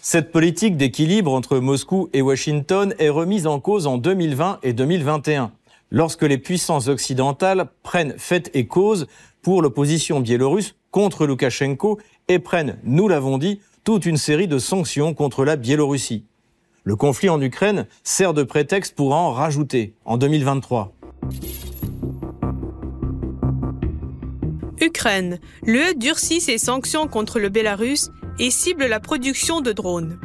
Cette 0.00 0.30
politique 0.30 0.76
d'équilibre 0.76 1.32
entre 1.32 1.58
Moscou 1.58 2.08
et 2.12 2.22
Washington 2.22 2.94
est 3.00 3.08
remise 3.08 3.48
en 3.48 3.58
cause 3.58 3.88
en 3.88 3.98
2020 3.98 4.60
et 4.62 4.72
2021 4.72 5.50
lorsque 5.90 6.22
les 6.22 6.38
puissances 6.38 6.88
occidentales 6.88 7.66
prennent 7.82 8.14
fait 8.16 8.50
et 8.54 8.66
cause 8.66 9.06
pour 9.42 9.62
l'opposition 9.62 10.20
biélorusse 10.20 10.74
contre 10.96 11.26
Loukachenko 11.26 12.00
et 12.26 12.38
prennent, 12.38 12.78
nous 12.82 13.06
l'avons 13.06 13.36
dit, 13.36 13.60
toute 13.84 14.06
une 14.06 14.16
série 14.16 14.48
de 14.48 14.58
sanctions 14.58 15.12
contre 15.12 15.44
la 15.44 15.56
Biélorussie. 15.56 16.24
Le 16.84 16.96
conflit 16.96 17.28
en 17.28 17.38
Ukraine 17.38 17.86
sert 18.02 18.32
de 18.32 18.42
prétexte 18.42 18.94
pour 18.94 19.14
en 19.14 19.30
rajouter 19.30 19.92
en 20.06 20.16
2023. 20.16 20.94
Ukraine. 24.80 25.38
L'UE 25.64 25.94
durcit 25.96 26.40
ses 26.40 26.56
sanctions 26.56 27.08
contre 27.08 27.40
le 27.40 27.50
Bélarus 27.50 28.08
et 28.38 28.50
cible 28.50 28.86
la 28.86 28.98
production 28.98 29.60
de 29.60 29.72
drones. 29.72 30.18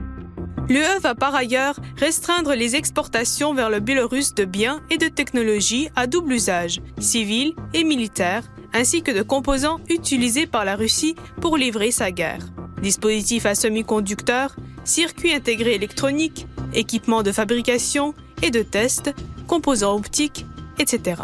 L'UE 0.69 0.99
va 1.01 1.15
par 1.15 1.35
ailleurs 1.35 1.81
restreindre 1.97 2.53
les 2.53 2.77
exportations 2.77 3.53
vers 3.53 3.69
le 3.69 3.81
Bélarus 3.81 4.33
de 4.35 4.45
biens 4.45 4.81
et 4.89 4.97
de 4.97 5.09
technologies 5.09 5.89
à 5.97 6.07
double 6.07 6.31
usage, 6.31 6.81
civils 6.97 7.55
et 7.73 7.83
militaires, 7.83 8.49
ainsi 8.73 9.01
que 9.01 9.11
de 9.11 9.21
composants 9.21 9.79
utilisés 9.89 10.47
par 10.47 10.65
la 10.65 10.75
Russie 10.75 11.15
pour 11.39 11.57
livrer 11.57 11.91
sa 11.91 12.11
guerre. 12.11 12.45
Dispositifs 12.81 13.45
à 13.45 13.55
semi-conducteurs, 13.55 14.55
circuits 14.83 15.33
intégrés 15.33 15.75
électroniques, 15.75 16.47
équipements 16.73 17.23
de 17.23 17.31
fabrication 17.31 18.13
et 18.41 18.49
de 18.49 18.61
test, 18.61 19.13
composants 19.47 19.95
optiques, 19.95 20.45
etc. 20.79 21.21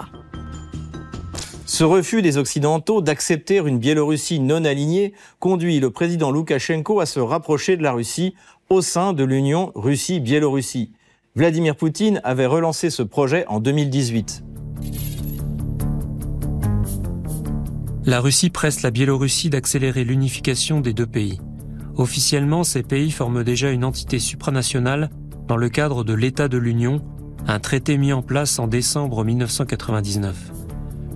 Ce 1.66 1.84
refus 1.84 2.22
des 2.22 2.38
Occidentaux 2.38 3.01
d'accepter 3.01 3.58
une 3.58 3.77
Biélorussie 3.77 4.39
non 4.39 4.63
alignée 4.63 5.13
conduit 5.39 5.80
le 5.80 5.92
président 5.92 6.32
Loukachenko 6.32 7.01
à 7.01 7.06
se 7.06 7.20
rapprocher 7.20 7.75
de 7.75 7.84
la 7.84 7.92
Russie 7.92 8.36
au 8.70 8.82
sein 8.82 9.13
de 9.13 9.24
l'Union 9.24 9.72
Russie-Biélorussie. 9.75 10.92
Vladimir 11.36 11.75
Poutine 11.75 12.22
avait 12.24 12.46
relancé 12.46 12.89
ce 12.89 13.04
projet 13.04 13.46
en 13.48 13.60
2018. 13.60 14.44
La 18.08 18.20
Russie 18.20 18.50
presse 18.50 18.82
la 18.82 18.90
Biélorussie 18.90 19.52
d'accélérer 19.52 20.04
l'unification 20.04 20.82
des 20.82 20.94
deux 20.94 21.06
pays. 21.06 21.40
Officiellement, 21.96 22.64
ces 22.64 22.82
pays 22.82 23.12
forment 23.12 23.44
déjà 23.44 23.70
une 23.70 23.84
entité 23.84 24.18
supranationale 24.18 25.12
dans 25.48 25.58
le 25.58 25.70
cadre 25.70 26.04
de 26.04 26.14
l'État 26.14 26.48
de 26.48 26.58
l'Union, 26.58 27.04
un 27.46 27.60
traité 27.60 28.00
mis 28.00 28.14
en 28.14 28.24
place 28.24 28.58
en 28.58 28.68
décembre 28.68 29.24
1999 29.24 30.52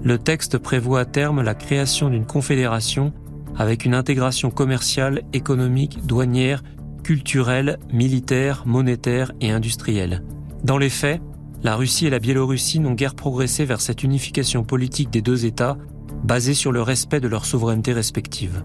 le 0.04 0.18
texte 0.18 0.58
prévoit 0.58 1.02
à 1.02 1.06
terme 1.06 1.42
la 1.42 1.54
création 1.54 2.10
d'une 2.10 2.26
confédération 2.26 3.14
avec 3.56 3.86
une 3.86 3.94
intégration 3.94 4.50
commerciale, 4.50 5.24
économique, 5.34 6.06
douanière, 6.06 6.64
culturelle, 7.04 7.78
militaire, 7.92 8.64
monétaire 8.66 9.32
et 9.42 9.52
industrielle. 9.52 10.24
Dans 10.64 10.78
les 10.78 10.90
faits, 10.90 11.22
la 11.64 11.76
Russie 11.76 12.08
et 12.08 12.10
la 12.10 12.20
Biélorussie 12.20 12.80
n'ont 12.80 12.94
guère 12.94 13.16
progressé 13.16 13.66
vers 13.66 13.82
cette 13.82 14.04
unification 14.04 14.64
politique 14.64 15.12
des 15.12 15.22
deux 15.22 15.46
États, 15.46 15.78
basée 16.24 16.54
sur 16.54 16.72
le 16.72 16.82
respect 16.82 17.20
de 17.20 17.28
leur 17.28 17.46
souveraineté 17.46 17.94
respective. 17.94 18.64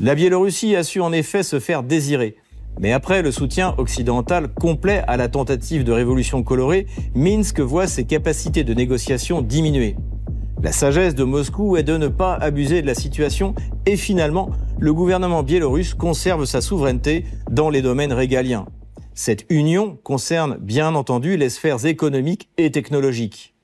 La 0.00 0.14
Biélorussie 0.14 0.76
a 0.76 0.82
su 0.82 1.00
en 1.00 1.12
effet 1.12 1.42
se 1.42 1.60
faire 1.60 1.82
désirer. 1.82 2.36
Mais 2.80 2.92
après 2.92 3.20
le 3.20 3.32
soutien 3.32 3.74
occidental 3.76 4.48
complet 4.48 5.02
à 5.06 5.16
la 5.16 5.28
tentative 5.28 5.84
de 5.84 5.92
révolution 5.92 6.42
colorée, 6.42 6.86
Minsk 7.14 7.60
voit 7.60 7.86
ses 7.86 8.04
capacités 8.04 8.64
de 8.64 8.72
négociation 8.72 9.42
diminuer. 9.42 9.96
La 10.62 10.72
sagesse 10.72 11.14
de 11.14 11.24
Moscou 11.24 11.76
est 11.76 11.82
de 11.82 11.96
ne 11.96 12.08
pas 12.08 12.34
abuser 12.34 12.82
de 12.82 12.86
la 12.86 12.94
situation 12.94 13.54
et 13.86 13.96
finalement, 13.96 14.50
le 14.78 14.94
gouvernement 14.94 15.42
biélorusse 15.42 15.94
conserve 15.94 16.44
sa 16.44 16.60
souveraineté 16.60 17.24
dans 17.50 17.70
les 17.70 17.82
domaines 17.82 18.12
régaliens. 18.12 18.66
Cette 19.14 19.44
union 19.50 19.98
concerne 20.02 20.56
bien 20.58 20.94
entendu 20.94 21.36
les 21.36 21.50
sphères 21.50 21.84
économiques 21.84 22.48
et 22.56 22.70
technologiques. 22.70 23.54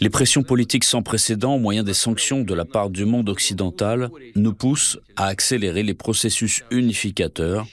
Les 0.00 0.10
pressions 0.10 0.42
politiques 0.44 0.84
sans 0.84 1.02
précédent 1.02 1.54
au 1.56 1.58
moyen 1.58 1.82
des 1.82 1.94
sanctions 1.94 2.42
de 2.42 2.54
la 2.54 2.64
part 2.64 2.90
du 2.90 3.04
monde 3.04 3.28
occidental 3.28 4.10
nous 4.36 4.54
poussent 4.54 4.98
à 5.16 5.26
accélérer 5.26 5.82
les 5.82 5.94
processus 5.94 6.62
unificateurs, 6.70 7.66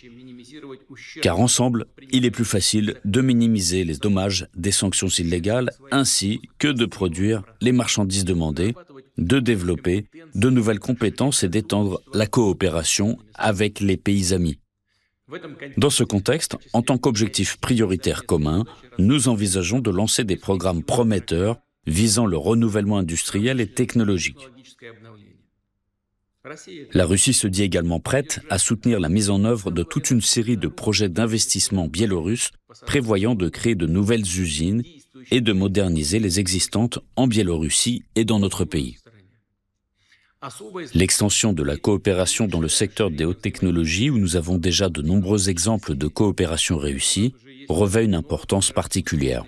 car 1.22 1.40
ensemble, 1.40 1.86
il 2.12 2.26
est 2.26 2.32
plus 2.32 2.46
facile 2.46 2.96
de 3.06 3.22
minimiser 3.22 3.84
les 3.84 3.98
dommages 3.98 4.48
des 4.56 4.72
sanctions 4.72 5.08
illégales 5.08 5.70
ainsi 5.92 6.42
que 6.58 6.68
de 6.68 6.86
produire 6.86 7.44
les 7.62 7.72
marchandises 7.72 8.26
demandées, 8.26 8.74
de 9.20 9.40
développer 9.40 10.08
de 10.34 10.50
nouvelles 10.50 10.80
compétences 10.80 11.44
et 11.44 11.50
d'étendre 11.50 12.02
la 12.14 12.26
coopération 12.26 13.20
avec 13.36 13.82
les 13.82 13.98
pays 13.98 14.34
amis. 14.34 14.58
Dans 15.78 15.90
ce 15.90 16.04
contexte, 16.04 16.58
en 16.74 16.82
tant 16.82 16.98
qu'objectif 16.98 17.58
prioritaire 17.58 18.26
commun, 18.26 18.66
nous 18.98 19.28
envisageons 19.28 19.80
de 19.80 19.92
lancer 19.92 20.24
des 20.24 20.38
programmes 20.38 20.84
prometteurs 20.84 21.58
visant 21.88 22.26
le 22.26 22.38
renouvellement 22.38 22.98
industriel 22.98 23.60
et 23.60 23.68
technologique. 23.68 24.50
La 26.94 27.06
Russie 27.06 27.34
se 27.34 27.48
dit 27.48 27.62
également 27.62 28.00
prête 28.00 28.40
à 28.50 28.58
soutenir 28.58 29.00
la 29.00 29.10
mise 29.10 29.30
en 29.30 29.46
œuvre 29.46 29.70
de 29.70 29.84
toute 29.84 30.10
une 30.10 30.22
série 30.22 30.58
de 30.58 30.68
projets 30.68 31.10
d'investissement 31.10 31.88
biélorusses 31.88 32.50
prévoyant 32.88 33.36
de 33.36 33.48
créer 33.48 33.76
de 33.76 33.86
nouvelles 33.86 34.22
usines 34.40 34.82
et 35.30 35.42
de 35.42 35.54
moderniser 35.54 36.20
les 36.20 36.40
existantes 36.40 36.98
en 37.16 37.28
Biélorussie 37.28 38.04
et 38.16 38.26
dans 38.26 38.40
notre 38.40 38.66
pays. 38.66 38.98
L'extension 40.96 41.54
de 41.54 41.62
la 41.62 41.78
coopération 41.78 42.48
dans 42.48 42.60
le 42.60 42.68
secteur 42.68 43.12
des 43.12 43.26
hautes 43.26 43.42
technologies, 43.42 44.10
où 44.10 44.18
nous 44.18 44.36
avons 44.36 44.58
déjà 44.58 44.90
de 44.90 45.04
nombreux 45.04 45.50
exemples 45.50 45.96
de 45.96 46.08
coopération 46.08 46.78
réussie, 46.78 47.36
revêt 47.70 48.06
une 48.06 48.16
importance 48.16 48.72
particulière. 48.72 49.46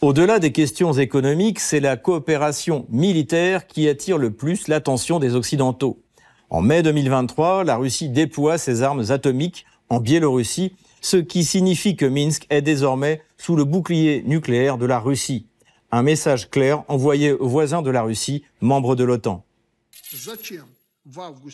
Au-delà 0.00 0.38
des 0.38 0.52
questions 0.52 0.92
économiques, 0.92 1.58
c'est 1.58 1.80
la 1.80 1.96
coopération 1.96 2.86
militaire 2.90 3.66
qui 3.66 3.88
attire 3.88 4.18
le 4.18 4.30
plus 4.30 4.68
l'attention 4.68 5.18
des 5.18 5.34
Occidentaux. 5.34 6.00
En 6.48 6.62
mai 6.62 6.82
2023, 6.82 7.64
la 7.64 7.76
Russie 7.76 8.08
déploie 8.08 8.56
ses 8.56 8.82
armes 8.82 9.04
atomiques 9.10 9.66
en 9.88 10.00
Biélorussie, 10.00 10.72
ce 11.00 11.16
qui 11.16 11.44
signifie 11.44 11.96
que 11.96 12.06
Minsk 12.06 12.46
est 12.50 12.62
désormais 12.62 13.20
sous 13.36 13.56
le 13.56 13.64
bouclier 13.64 14.22
nucléaire 14.24 14.78
de 14.78 14.86
la 14.86 15.00
Russie. 15.00 15.46
Un 15.92 16.02
message 16.02 16.50
clair 16.50 16.84
envoyé 16.88 17.32
aux 17.32 17.48
voisins 17.48 17.82
de 17.82 17.90
la 17.90 18.02
Russie, 18.02 18.44
membres 18.60 18.96
de 18.96 19.04
l'OTAN. 19.04 19.44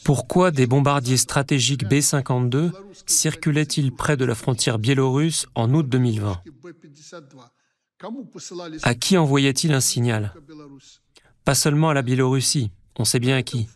Pourquoi 0.04 0.50
des 0.50 0.66
bombardiers 0.66 1.16
stratégiques 1.16 1.84
B-52 1.84 2.72
circulaient-ils 3.06 3.92
près 3.92 4.16
de 4.16 4.24
la 4.24 4.34
frontière 4.34 4.78
biélorusse 4.78 5.46
en 5.54 5.72
août 5.72 5.88
2020 5.88 6.42
À 8.82 8.94
qui 8.94 9.16
envoyait-il 9.16 9.72
un 9.72 9.80
signal? 9.80 10.34
Pas 11.44 11.54
seulement 11.54 11.90
à 11.90 11.94
la 11.94 12.02
Biélorussie, 12.02 12.70
on 12.98 13.04
sait 13.04 13.20
bien 13.20 13.36
à 13.36 13.42
qui. 13.42 13.68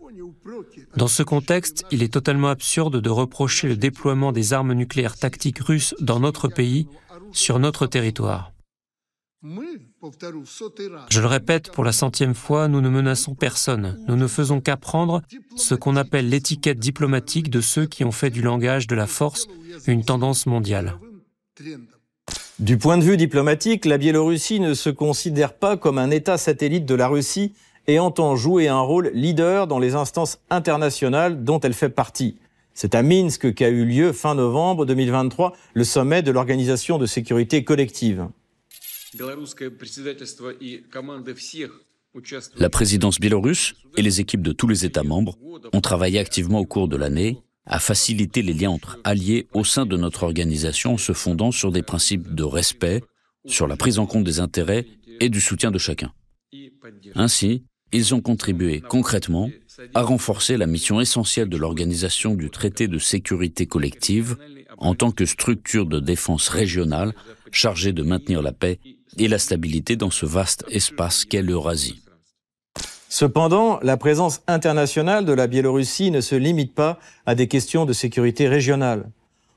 Dans 0.97 1.09
ce 1.09 1.23
contexte, 1.23 1.85
il 1.91 2.03
est 2.03 2.13
totalement 2.13 2.49
absurde 2.49 3.01
de 3.01 3.11
reprocher 3.11 3.69
le 3.69 3.77
déploiement 3.77 4.33
des 4.33 4.53
armes 4.53 4.73
nucléaires 4.73 5.17
tactiques 5.17 5.61
russes 5.61 5.95
dans 6.01 6.21
notre 6.21 6.49
pays, 6.49 6.89
sur 7.33 7.59
notre 7.59 7.87
territoire. 7.87 8.53
Je 11.11 11.21
le 11.21 11.27
répète 11.27 11.71
pour 11.73 11.85
la 11.85 11.93
centième 11.93 12.35
fois, 12.35 12.69
nous 12.69 12.81
ne 12.81 12.89
menaçons 12.89 13.35
personne. 13.35 14.03
Nous 14.09 14.17
ne 14.17 14.27
faisons 14.27 14.61
qu'apprendre 14.61 15.23
ce 15.57 15.75
qu'on 15.75 15.97
appelle 15.97 16.29
l'étiquette 16.29 16.79
diplomatique 16.79 17.51
de 17.51 17.61
ceux 17.61 17.87
qui 17.87 18.05
ont 18.05 18.13
fait 18.13 18.31
du 18.31 18.41
langage 18.41 18.87
de 18.87 18.95
la 18.95 19.07
force 19.07 19.47
une 19.87 20.05
tendance 20.05 20.47
mondiale. 20.47 20.95
Du 22.59 22.79
point 22.79 22.99
de 22.99 23.03
vue 23.03 23.17
diplomatique, 23.17 23.85
la 23.85 23.99
Biélorussie 23.99 24.61
ne 24.61 24.75
se 24.75 24.91
considère 24.91 25.55
pas 25.55 25.77
comme 25.77 25.99
un 25.99 26.11
État 26.11 26.39
satellite 26.39 26.87
de 26.87 26.95
la 26.95 27.09
Russie 27.09 27.53
et 27.87 27.99
entend 27.99 28.37
jouer 28.37 28.69
un 28.69 28.81
rôle 28.81 29.11
leader 29.15 29.67
dans 29.67 29.79
les 29.79 29.95
instances 29.95 30.39
internationales 30.51 31.45
dont 31.45 31.61
elle 31.61 31.75
fait 31.75 31.89
partie. 31.89 32.37
C'est 32.73 32.95
à 32.95 33.03
Minsk 33.03 33.55
qu'a 33.55 33.69
eu 33.69 33.85
lieu 33.85 34.13
fin 34.13 34.35
novembre 34.35 34.87
2023 34.87 35.55
le 35.75 35.85
sommet 35.85 36.23
de 36.23 36.31
l'Organisation 36.31 36.99
de 36.99 37.07
sécurité 37.07 37.65
collective. 37.65 38.29
La 42.57 42.71
présidence 42.71 43.21
biélorusse 43.21 43.75
et 43.97 44.03
les 44.03 44.21
équipes 44.21 44.43
de 44.43 44.53
tous 44.53 44.69
les 44.69 44.85
États 44.85 45.03
membres 45.03 45.37
ont 45.73 45.81
travaillé 45.81 46.19
activement 46.19 46.61
au 46.61 46.67
cours 46.67 46.89
de 46.89 46.97
l'année 46.97 47.39
à 47.67 47.79
faciliter 47.79 48.43
les 48.43 48.53
liens 48.53 48.71
entre 48.71 48.99
alliés 49.05 49.47
au 49.53 49.65
sein 49.65 49.87
de 49.87 49.97
notre 49.97 50.23
organisation 50.23 50.95
en 50.95 50.99
se 50.99 51.13
fondant 51.13 51.51
sur 51.51 51.73
des 51.73 51.83
principes 51.83 52.35
de 52.35 52.43
respect, 52.43 53.03
sur 53.47 53.67
la 53.67 53.77
prise 53.77 53.99
en 53.99 54.07
compte 54.07 54.25
des 54.25 54.41
intérêts 54.41 54.87
et 55.21 55.29
du 55.29 55.41
soutien 55.41 55.71
de 55.71 55.79
chacun. 55.79 56.13
Ainsi, 57.15 57.65
ils 57.93 58.15
ont 58.15 58.21
contribué 58.21 58.81
concrètement 58.81 59.51
à 59.95 60.03
renforcer 60.03 60.57
la 60.57 60.67
mission 60.67 61.01
essentielle 61.01 61.49
de 61.49 61.57
l'organisation 61.57 62.35
du 62.35 62.51
traité 62.51 62.89
de 62.89 62.99
sécurité 62.99 63.67
collective 63.67 64.37
en 64.81 64.95
tant 64.95 65.11
que 65.11 65.27
structure 65.27 65.87
de 65.87 66.01
défense 66.01 66.49
régionale 66.49 67.15
chargée 67.53 67.93
de 67.93 68.03
maintenir 68.03 68.43
la 68.43 68.53
paix 68.53 68.81
et 69.19 69.29
la 69.29 69.39
stabilité 69.39 69.97
dans 69.97 70.11
ce 70.11 70.27
vaste 70.27 70.65
espace 70.71 71.25
qu'est 71.25 71.43
l'Eurasie. 71.43 72.03
Cependant, 73.09 73.81
la 73.83 73.97
présence 73.97 74.41
internationale 74.47 75.25
de 75.25 75.33
la 75.33 75.49
Biélorussie 75.49 76.13
ne 76.13 76.21
se 76.21 76.37
limite 76.37 76.75
pas 76.75 76.99
à 77.27 77.35
des 77.35 77.49
questions 77.49 77.85
de 77.85 77.93
sécurité 77.93 78.47
régionale. 78.47 79.11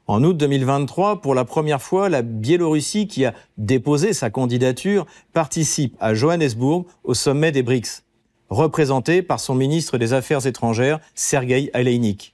En 0.08 0.24
août 0.24 0.36
2023, 0.36 1.22
pour 1.22 1.36
la 1.36 1.46
première 1.46 1.82
fois, 1.82 2.10
la 2.10 2.24
Biélorussie, 2.24 3.08
qui 3.08 3.25
a 3.25 3.34
déposé 3.58 4.12
sa 4.13 4.30
candidature, 4.30 5.06
participe 5.34 5.96
à 6.00 6.13
Johannesburg 6.13 6.86
au 7.03 7.13
sommet 7.13 7.51
des 7.51 7.63
BRICS. 7.63 8.03
représenté 8.50 9.22
par 9.22 9.39
son 9.39 9.56
ministre 9.56 9.98
des 9.98 10.13
Affaires 10.13 10.46
étrangères, 10.46 11.00
Sergei 11.15 11.72
Aleinik. 11.74 12.32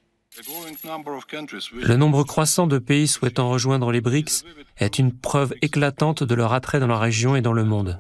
Le 1.74 1.96
nombre 1.96 2.24
croissant 2.24 2.67
de 2.67 2.77
pays 2.77 3.08
souhaitant 3.08 3.50
rejoindre 3.50 3.91
les 3.91 4.01
BRICS 4.01 4.43
est 4.77 5.00
une 5.00 5.13
preuve 5.13 5.53
éclatante 5.62 6.24
de 6.24 6.36
leur 6.36 6.53
attrait 6.53 6.79
dans 6.79 6.88
la 6.88 7.00
région 7.00 7.36
et 7.36 7.41
dans 7.41 7.53
le 7.53 7.63
monde. 7.63 8.00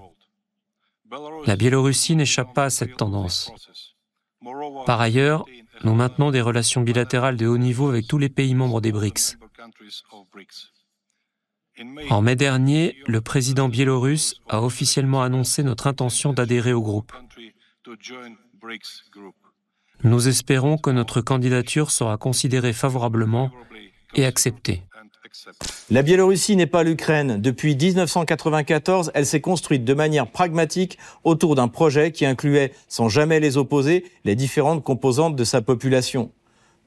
La 1.45 1.55
Biélorussie 1.55 2.15
n'échappe 2.15 2.53
pas 2.53 2.65
à 2.65 2.69
cette 2.69 2.97
tendance. 2.97 3.51
Par 4.85 5.01
ailleurs, 5.01 5.45
nous 5.83 5.93
maintenons 5.93 6.31
des 6.31 6.41
relations 6.41 6.81
bilatérales 6.81 7.37
de 7.37 7.47
haut 7.47 7.57
niveau 7.57 7.89
avec 7.89 8.07
tous 8.07 8.17
les 8.17 8.29
pays 8.29 8.55
membres 8.55 8.81
des 8.81 8.91
BRICS. 8.91 9.37
En 12.09 12.21
mai 12.21 12.35
dernier, 12.35 12.97
le 13.07 13.21
président 13.21 13.69
biélorusse 13.69 14.35
a 14.49 14.61
officiellement 14.61 15.21
annoncé 15.21 15.63
notre 15.63 15.87
intention 15.87 16.33
d'adhérer 16.33 16.73
au 16.73 16.81
groupe. 16.81 17.13
Nous 20.03 20.29
espérons 20.29 20.77
que 20.77 20.89
notre 20.89 21.19
candidature 21.19 21.91
sera 21.91 22.17
considérée 22.17 22.73
favorablement 22.73 23.51
et 24.15 24.25
acceptée. 24.25 24.83
La 25.89 26.01
Biélorussie 26.01 26.55
n'est 26.55 26.67
pas 26.67 26.83
l'Ukraine. 26.83 27.41
Depuis 27.41 27.75
1994, 27.75 29.11
elle 29.13 29.25
s'est 29.25 29.41
construite 29.41 29.83
de 29.83 29.93
manière 29.93 30.27
pragmatique 30.27 30.97
autour 31.23 31.55
d'un 31.55 31.67
projet 31.67 32.11
qui 32.11 32.25
incluait, 32.25 32.71
sans 32.87 33.09
jamais 33.09 33.39
les 33.39 33.57
opposer, 33.57 34.05
les 34.23 34.35
différentes 34.35 34.83
composantes 34.83 35.35
de 35.35 35.43
sa 35.43 35.61
population. 35.61 36.31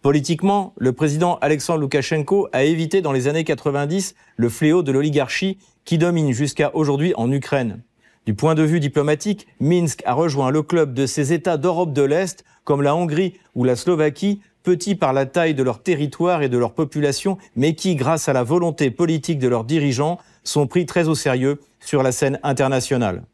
Politiquement, 0.00 0.72
le 0.78 0.92
président 0.92 1.38
Alexandre 1.42 1.80
Loukachenko 1.80 2.48
a 2.52 2.64
évité 2.64 3.02
dans 3.02 3.12
les 3.12 3.28
années 3.28 3.44
90 3.44 4.14
le 4.36 4.48
fléau 4.48 4.82
de 4.82 4.90
l'oligarchie 4.90 5.58
qui 5.84 5.98
domine 5.98 6.32
jusqu'à 6.32 6.74
aujourd'hui 6.74 7.12
en 7.16 7.30
Ukraine. 7.30 7.82
Du 8.24 8.34
point 8.34 8.54
de 8.54 8.62
vue 8.62 8.80
diplomatique, 8.80 9.48
Minsk 9.60 10.02
a 10.06 10.14
rejoint 10.14 10.50
le 10.50 10.62
club 10.62 10.94
de 10.94 11.06
ces 11.06 11.32
États 11.32 11.56
d'Europe 11.56 11.92
de 11.92 12.02
l'Est, 12.02 12.44
comme 12.64 12.82
la 12.82 12.94
Hongrie 12.94 13.34
ou 13.54 13.64
la 13.64 13.76
Slovaquie, 13.76 14.40
petits 14.62 14.94
par 14.94 15.12
la 15.12 15.26
taille 15.26 15.54
de 15.54 15.62
leur 15.62 15.82
territoire 15.82 16.42
et 16.42 16.48
de 16.48 16.58
leur 16.58 16.72
population, 16.74 17.38
mais 17.56 17.74
qui, 17.74 17.96
grâce 17.96 18.28
à 18.28 18.32
la 18.32 18.42
volonté 18.42 18.90
politique 18.90 19.38
de 19.38 19.48
leurs 19.48 19.64
dirigeants, 19.64 20.18
sont 20.44 20.66
pris 20.66 20.86
très 20.86 21.08
au 21.08 21.14
sérieux 21.14 21.60
sur 21.80 22.02
la 22.02 22.12
scène 22.12 22.38
internationale. 22.42 23.24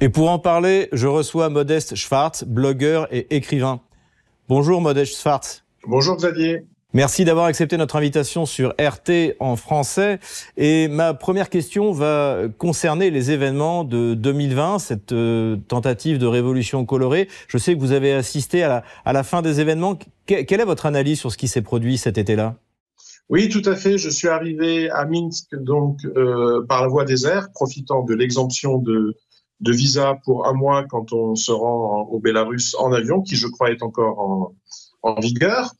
Et 0.00 0.08
pour 0.08 0.30
en 0.30 0.38
parler, 0.38 0.88
je 0.92 1.06
reçois 1.06 1.48
Modeste 1.48 1.94
Schwartz, 1.94 2.44
blogueur 2.44 3.08
et 3.10 3.34
écrivain. 3.34 3.80
Bonjour 4.48 4.80
Modeste 4.80 5.16
Schwartz. 5.16 5.64
Bonjour 5.86 6.16
Xavier. 6.16 6.66
Merci 6.94 7.24
d'avoir 7.24 7.46
accepté 7.46 7.76
notre 7.76 7.96
invitation 7.96 8.46
sur 8.46 8.72
RT 8.80 9.34
en 9.40 9.56
français. 9.56 10.20
Et 10.56 10.86
ma 10.86 11.12
première 11.12 11.50
question 11.50 11.90
va 11.90 12.42
concerner 12.56 13.10
les 13.10 13.32
événements 13.32 13.82
de 13.82 14.14
2020, 14.14 14.78
cette 14.78 15.10
euh, 15.10 15.56
tentative 15.66 16.18
de 16.18 16.26
révolution 16.26 16.86
colorée. 16.86 17.28
Je 17.48 17.58
sais 17.58 17.74
que 17.74 17.80
vous 17.80 17.90
avez 17.90 18.12
assisté 18.12 18.62
à 18.62 18.84
la, 19.04 19.22
fin 19.24 19.42
des 19.42 19.60
événements. 19.60 19.98
quelle 20.26 20.60
est 20.60 20.64
votre 20.64 20.86
analyse 20.86 21.18
sur 21.18 21.32
ce 21.32 21.36
qui 21.36 21.48
s'est 21.48 21.62
produit 21.62 21.98
cet 21.98 22.16
été-là? 22.16 22.54
Oui, 23.28 23.48
tout 23.48 23.62
à 23.64 23.74
fait. 23.74 23.98
Je 23.98 24.08
suis 24.08 24.28
arrivé 24.28 24.88
à 24.90 25.04
Minsk 25.04 25.48
donc 25.56 25.98
euh, 26.04 26.64
par 26.68 26.82
la 26.82 26.86
voie 26.86 27.04
des 27.04 27.26
airs, 27.26 27.50
profitant 27.52 28.04
de 28.04 28.14
l'exemption 28.14 28.78
de 28.78 29.16
visa 29.60 30.20
pour 30.24 30.46
un 30.46 30.52
mois 30.52 30.84
quand 30.84 31.12
on 31.12 31.34
se 31.34 31.50
rend 31.50 32.02
au 32.02 32.20
Bélarus 32.20 32.76
en 32.78 32.92
avion, 32.92 33.20
qui 33.20 33.34
je 33.34 33.48
crois 33.48 33.72
est 33.72 33.82
encore 33.82 34.54
en, 35.02 35.20
vigueur. 35.20 35.74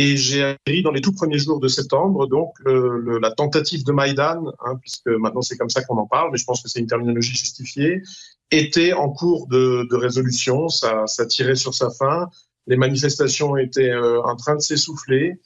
Et 0.00 0.16
j'ai 0.16 0.44
appris 0.44 0.84
dans 0.84 0.92
les 0.92 1.00
tout 1.00 1.12
premiers 1.12 1.40
jours 1.40 1.58
de 1.58 1.66
septembre, 1.66 2.28
donc 2.28 2.54
la 2.64 3.32
tentative 3.32 3.84
de 3.84 3.90
Maïdan, 3.90 4.44
hein, 4.64 4.76
puisque 4.80 5.08
maintenant 5.08 5.42
c'est 5.42 5.56
comme 5.56 5.70
ça 5.70 5.82
qu'on 5.82 5.96
en 5.96 6.06
parle, 6.06 6.30
mais 6.30 6.38
je 6.38 6.44
pense 6.44 6.62
que 6.62 6.68
c'est 6.68 6.78
une 6.78 6.86
terminologie 6.86 7.34
justifiée, 7.34 8.02
était 8.52 8.92
en 8.92 9.08
cours 9.08 9.48
de, 9.48 9.96
résolution, 9.96 10.68
ça, 10.68 11.04
tirait 11.28 11.56
sur 11.56 11.74
sa 11.74 11.90
fin, 11.90 12.28
les 12.68 12.76
manifestations 12.76 13.56
étaient 13.56 13.90
euh, 13.90 14.22
en 14.22 14.36
train 14.36 14.54
de 14.54 14.60
s'essouffler, 14.60 15.40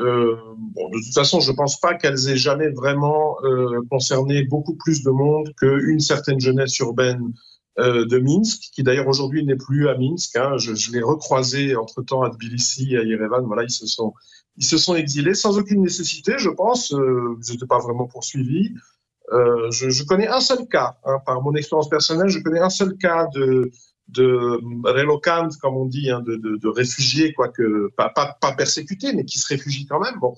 euh, 0.00 0.36
de 0.74 1.04
toute 1.04 1.14
façon, 1.14 1.40
je 1.40 1.52
ne 1.52 1.56
pense 1.56 1.78
pas 1.78 1.94
qu'elles 1.94 2.28
aient 2.28 2.36
jamais 2.36 2.70
vraiment 2.70 3.36
euh, 3.44 3.82
concerné 3.88 4.42
beaucoup 4.42 4.74
plus 4.74 5.02
de 5.02 5.10
monde 5.10 5.52
qu'une 5.58 6.00
certaine 6.00 6.40
jeunesse 6.40 6.76
urbaine 6.80 7.22
euh, 7.22 7.51
de 7.78 8.18
Minsk, 8.18 8.70
qui 8.74 8.82
d'ailleurs 8.82 9.08
aujourd'hui 9.08 9.44
n'est 9.44 9.56
plus 9.56 9.88
à 9.88 9.96
Minsk. 9.96 10.36
Hein. 10.36 10.56
Je, 10.58 10.92
l'ai 10.92 11.02
recroisé 11.02 11.74
entre-temps 11.74 12.22
à 12.22 12.30
Tbilissi 12.30 12.94
et 12.94 12.98
à 12.98 13.02
Yerevan. 13.02 13.46
Voilà, 13.46 13.62
ils 13.64 13.70
se 13.70 13.86
sont, 13.86 14.12
ils 14.56 14.64
se 14.64 14.76
sont 14.76 14.94
exilés 14.94 15.34
sans 15.34 15.58
aucune 15.58 15.82
nécessité, 15.82 16.34
je 16.38 16.50
pense. 16.50 16.92
Euh, 16.92 17.36
ils 17.46 17.52
n'étaient 17.52 17.66
pas 17.66 17.78
vraiment 17.78 18.06
poursuivis. 18.06 18.74
Euh, 19.32 19.70
je, 19.70 20.04
connais 20.04 20.28
un 20.28 20.40
seul 20.40 20.66
cas, 20.68 20.98
hein, 21.04 21.18
par 21.24 21.40
mon 21.40 21.54
expérience 21.54 21.88
personnelle, 21.88 22.28
je 22.28 22.40
connais 22.40 22.60
un 22.60 22.70
seul 22.70 22.96
cas 22.96 23.26
de 23.34 23.70
de 24.08 25.60
comme 25.60 25.76
on 25.76 25.86
dit, 25.86 26.10
hein, 26.10 26.20
de, 26.20 26.36
de, 26.36 26.68
réfugiés, 26.68 27.32
quoique 27.32 27.88
pas, 27.96 28.10
pas, 28.10 28.52
persécutés, 28.52 29.14
mais 29.14 29.24
qui 29.24 29.38
se 29.38 29.46
réfugient 29.46 29.86
quand 29.86 30.00
même. 30.00 30.18
Bon. 30.20 30.34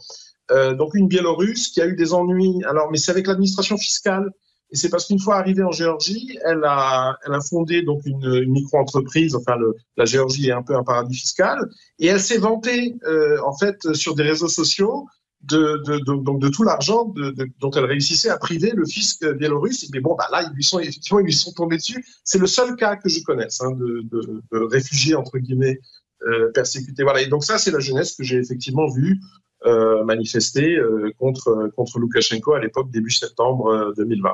Euh, 0.51 0.75
donc 0.75 0.95
une 0.95 1.09
Biélorusse 1.09 1.69
qui 1.69 1.81
a 1.81 1.87
eu 1.87 1.97
des 1.97 2.13
ennuis, 2.15 2.63
alors, 2.67 2.91
mais 2.91 2.99
c'est 2.99 3.11
avec 3.11 3.27
l'administration 3.27 3.77
fiscale. 3.77 4.31
Et 4.75 4.77
c'est 4.77 4.89
parce 4.89 5.07
qu'une 5.07 5.21
fois 5.21 5.37
arrivée 5.37 5.63
en 5.63 5.71
Géorgie, 5.71 6.37
elle 6.45 6.65
a, 6.65 7.17
fondé 7.49 7.83
donc 7.83 8.05
une, 8.07 8.45
micro-entreprise. 8.51 9.37
Enfin, 9.37 9.55
la 9.97 10.05
Géorgie 10.05 10.49
est 10.49 10.53
un 10.53 10.65
peu 10.65 10.75
un 10.75 10.83
paradis 10.83 11.15
fiscal, 11.15 11.71
et 12.01 12.09
elle 12.09 12.21
s'est 12.21 12.39
vantée 12.39 12.97
euh, 13.07 13.39
en 13.47 13.57
fait 13.57 13.95
sur 13.95 14.17
des 14.17 14.25
réseaux 14.25 14.49
sociaux 14.49 15.07
de, 15.43 16.49
tout 16.49 16.65
l'argent 16.65 17.15
dont 17.61 17.71
elle 17.71 17.85
réussissait 17.85 18.31
à 18.31 18.37
priver 18.37 18.73
le 18.75 18.85
fisc 18.85 19.25
biélorusse. 19.35 19.89
Mais 19.93 20.01
bon, 20.01 20.17
bah 20.17 20.27
là, 20.33 20.43
ils 20.43 20.53
lui 20.57 20.65
sont 20.65 20.81
effectivement 20.81 21.21
ils 21.21 21.27
lui 21.27 21.33
sont 21.33 21.53
tombés 21.53 21.77
dessus. 21.77 22.05
C'est 22.25 22.41
le 22.41 22.49
seul 22.49 22.75
cas 22.75 22.97
que 22.97 23.09
je 23.09 23.23
connaisse 23.23 23.61
hein, 23.61 23.71
de, 23.77 24.43
réfugiés 24.67 25.15
entre 25.15 25.39
guillemets 25.39 25.79
euh, 26.27 26.51
persécutés. 26.51 27.05
Voilà. 27.05 27.23
Et 27.23 27.27
donc 27.27 27.45
ça, 27.45 27.59
c'est 27.59 27.71
la 27.71 27.79
jeunesse 27.79 28.17
que 28.17 28.25
j'ai 28.25 28.39
effectivement 28.39 28.89
vue 28.89 29.21
euh, 29.67 30.03
manifester 30.03 30.81
contre 31.17 31.71
contre 31.77 32.01
Loukachenko 32.01 32.55
à 32.55 32.59
l'époque 32.59 32.91
début 32.91 33.13
septembre 33.13 33.95
2020. 33.97 34.31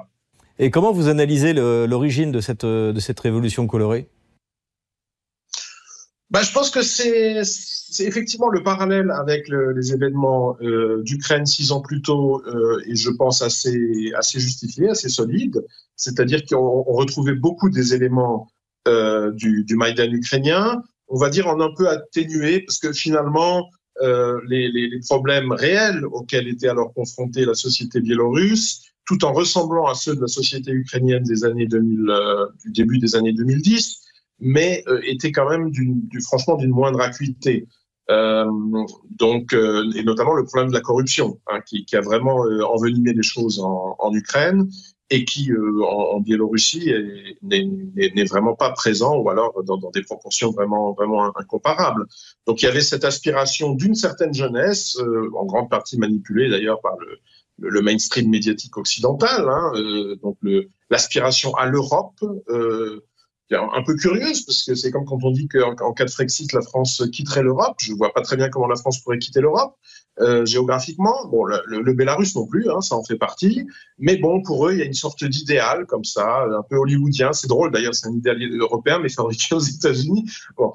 Et 0.62 0.70
comment 0.70 0.92
vous 0.92 1.09
analysez 1.09 1.55
l'origine 1.55 2.31
de 2.31 2.40
cette 2.40 3.20
révolution 3.20 3.66
colorée? 3.66 4.09
Bah, 6.29 6.42
je 6.42 6.53
pense 6.53 6.70
que 6.70 6.83
c'est 6.83 7.40
effectivement 8.01 8.51
le 8.51 8.62
parallèle 8.62 9.11
avec 9.11 9.49
les 9.49 9.92
événements 9.94 10.59
euh, 10.61 11.03
d'Ukraine 11.03 11.46
six 11.46 11.73
ans 11.73 11.81
plus 11.81 12.03
tôt, 12.03 12.42
euh, 12.46 12.79
et 12.87 12.94
je 12.94 13.09
pense 13.09 13.40
assez, 13.40 14.12
justifié, 14.35 14.90
assez 14.90 15.09
solide. 15.09 15.64
C'est-à-dire 15.96 16.44
qu'on 16.44 16.83
retrouvait 16.83 17.35
beaucoup 17.35 17.70
des 17.70 17.94
éléments 17.94 18.46
euh, 18.87 19.33
du, 19.33 19.64
du 19.64 19.77
Maïdan 19.77 20.12
ukrainien, 20.12 20.83
on 21.09 21.16
va 21.16 21.31
dire 21.31 21.46
en 21.46 21.59
un 21.61 21.73
peu 21.75 21.88
atténué, 21.88 22.61
parce 22.61 22.79
que 22.79 22.92
finalement, 22.92 23.66
les, 24.46 25.01
problèmes 25.09 25.53
réels 25.53 26.05
auxquels 26.05 26.49
était 26.49 26.68
alors 26.68 26.92
confrontée 26.92 27.46
la 27.46 27.55
société 27.55 28.01
biélorusse, 28.01 28.89
tout 29.06 29.24
en 29.24 29.32
ressemblant 29.32 29.86
à 29.86 29.94
ceux 29.94 30.14
de 30.14 30.20
la 30.20 30.28
société 30.28 30.70
ukrainienne 30.70 31.24
des 31.24 31.44
années 31.44 31.66
2000, 31.66 32.10
euh, 32.10 32.46
du 32.64 32.72
début 32.72 32.98
des 32.98 33.16
années 33.16 33.32
2010, 33.32 34.00
mais 34.40 34.82
euh, 34.88 35.00
était 35.04 35.32
quand 35.32 35.48
même 35.48 35.70
franchement 36.24 36.56
d'une 36.56 36.70
moindre 36.70 37.00
acuité. 37.00 37.66
Euh, 38.10 38.50
donc, 39.10 39.52
euh, 39.52 39.88
et 39.94 40.02
notamment 40.02 40.34
le 40.34 40.44
problème 40.44 40.70
de 40.70 40.74
la 40.74 40.80
corruption, 40.80 41.38
hein, 41.46 41.60
qui, 41.60 41.84
a 41.94 42.00
vraiment 42.00 42.38
envenimé 42.64 43.12
les 43.12 43.22
choses 43.22 43.60
en, 43.60 44.12
Ukraine 44.12 44.68
et 45.10 45.24
qui, 45.24 45.50
en, 45.52 46.18
Biélorussie, 46.18 46.92
n'est 47.42 48.24
vraiment 48.24 48.54
pas 48.56 48.72
présent 48.72 49.16
ou 49.16 49.28
alors 49.30 49.62
dans, 49.62 49.90
des 49.90 50.02
proportions 50.02 50.50
vraiment 50.50 50.96
incomparables. 51.36 52.06
Donc, 52.46 52.62
il 52.62 52.64
y 52.64 52.68
avait 52.68 52.80
cette 52.80 53.04
aspiration 53.04 53.74
d'une 53.74 53.94
certaine 53.94 54.34
jeunesse, 54.34 54.98
en 55.36 55.44
grande 55.44 55.70
partie 55.70 55.98
manipulée 55.98 56.48
d'ailleurs 56.48 56.80
par 56.80 56.96
le, 56.98 57.20
le, 57.61 57.81
mainstream 57.83 58.29
médiatique 58.29 58.77
occidental, 58.77 59.49
hein, 59.49 59.73
donc 60.23 60.38
l'aspiration 60.90 61.55
à 61.55 61.66
l'Europe. 61.66 62.23
Euh, 62.49 63.01
un 63.53 63.83
peu 63.83 63.96
curieuse, 63.96 64.44
parce 64.44 64.64
que 64.64 64.75
c'est 64.75 64.90
comme 64.90 65.05
quand 65.05 65.18
on 65.23 65.31
dit 65.33 65.49
qu'en 65.49 65.92
cas 65.92 66.05
de 66.05 66.11
Frexit, 66.11 66.53
la 66.53 66.62
France 66.62 67.03
quitterait 67.12 67.42
l'Europe. 67.42 67.77
Je 67.81 67.92
ne 67.92 67.96
vois 67.96 68.12
pas 68.12 68.23
très 68.23 68.37
bien 68.37 68.49
comment 68.49 68.68
la 68.68 68.77
France 68.77 69.01
pourrait 69.01 69.18
quitter 69.18 69.40
l'Europe. 69.40 69.75
Euh, 70.20 70.44
géographiquement, 70.44 71.27
bon, 71.29 71.44
le, 71.44 71.62
le, 71.66 71.92
Bélarus 71.94 72.37
non 72.37 72.46
plus, 72.46 72.70
hein, 72.70 72.81
ça 72.81 72.94
en 72.94 73.03
fait 73.03 73.16
partie. 73.16 73.66
Mais 73.99 74.18
bon, 74.18 74.42
pour 74.42 74.68
eux, 74.68 74.75
il 74.75 74.79
y 74.79 74.83
a 74.83 74.85
une 74.85 74.92
sorte 74.92 75.25
d'idéal 75.25 75.87
comme 75.87 76.05
ça, 76.05 76.44
un 76.44 76.62
peu 76.68 76.77
hollywoodien. 76.77 77.33
C'est 77.33 77.46
drôle 77.46 77.70
d'ailleurs, 77.70 77.94
c'est 77.94 78.07
un 78.07 78.12
idéal 78.12 78.38
européen, 78.57 78.99
mais 78.99 79.09
fabriqué 79.09 79.55
aux 79.55 79.61
États-Unis. 79.61 80.31
Bon. 80.57 80.73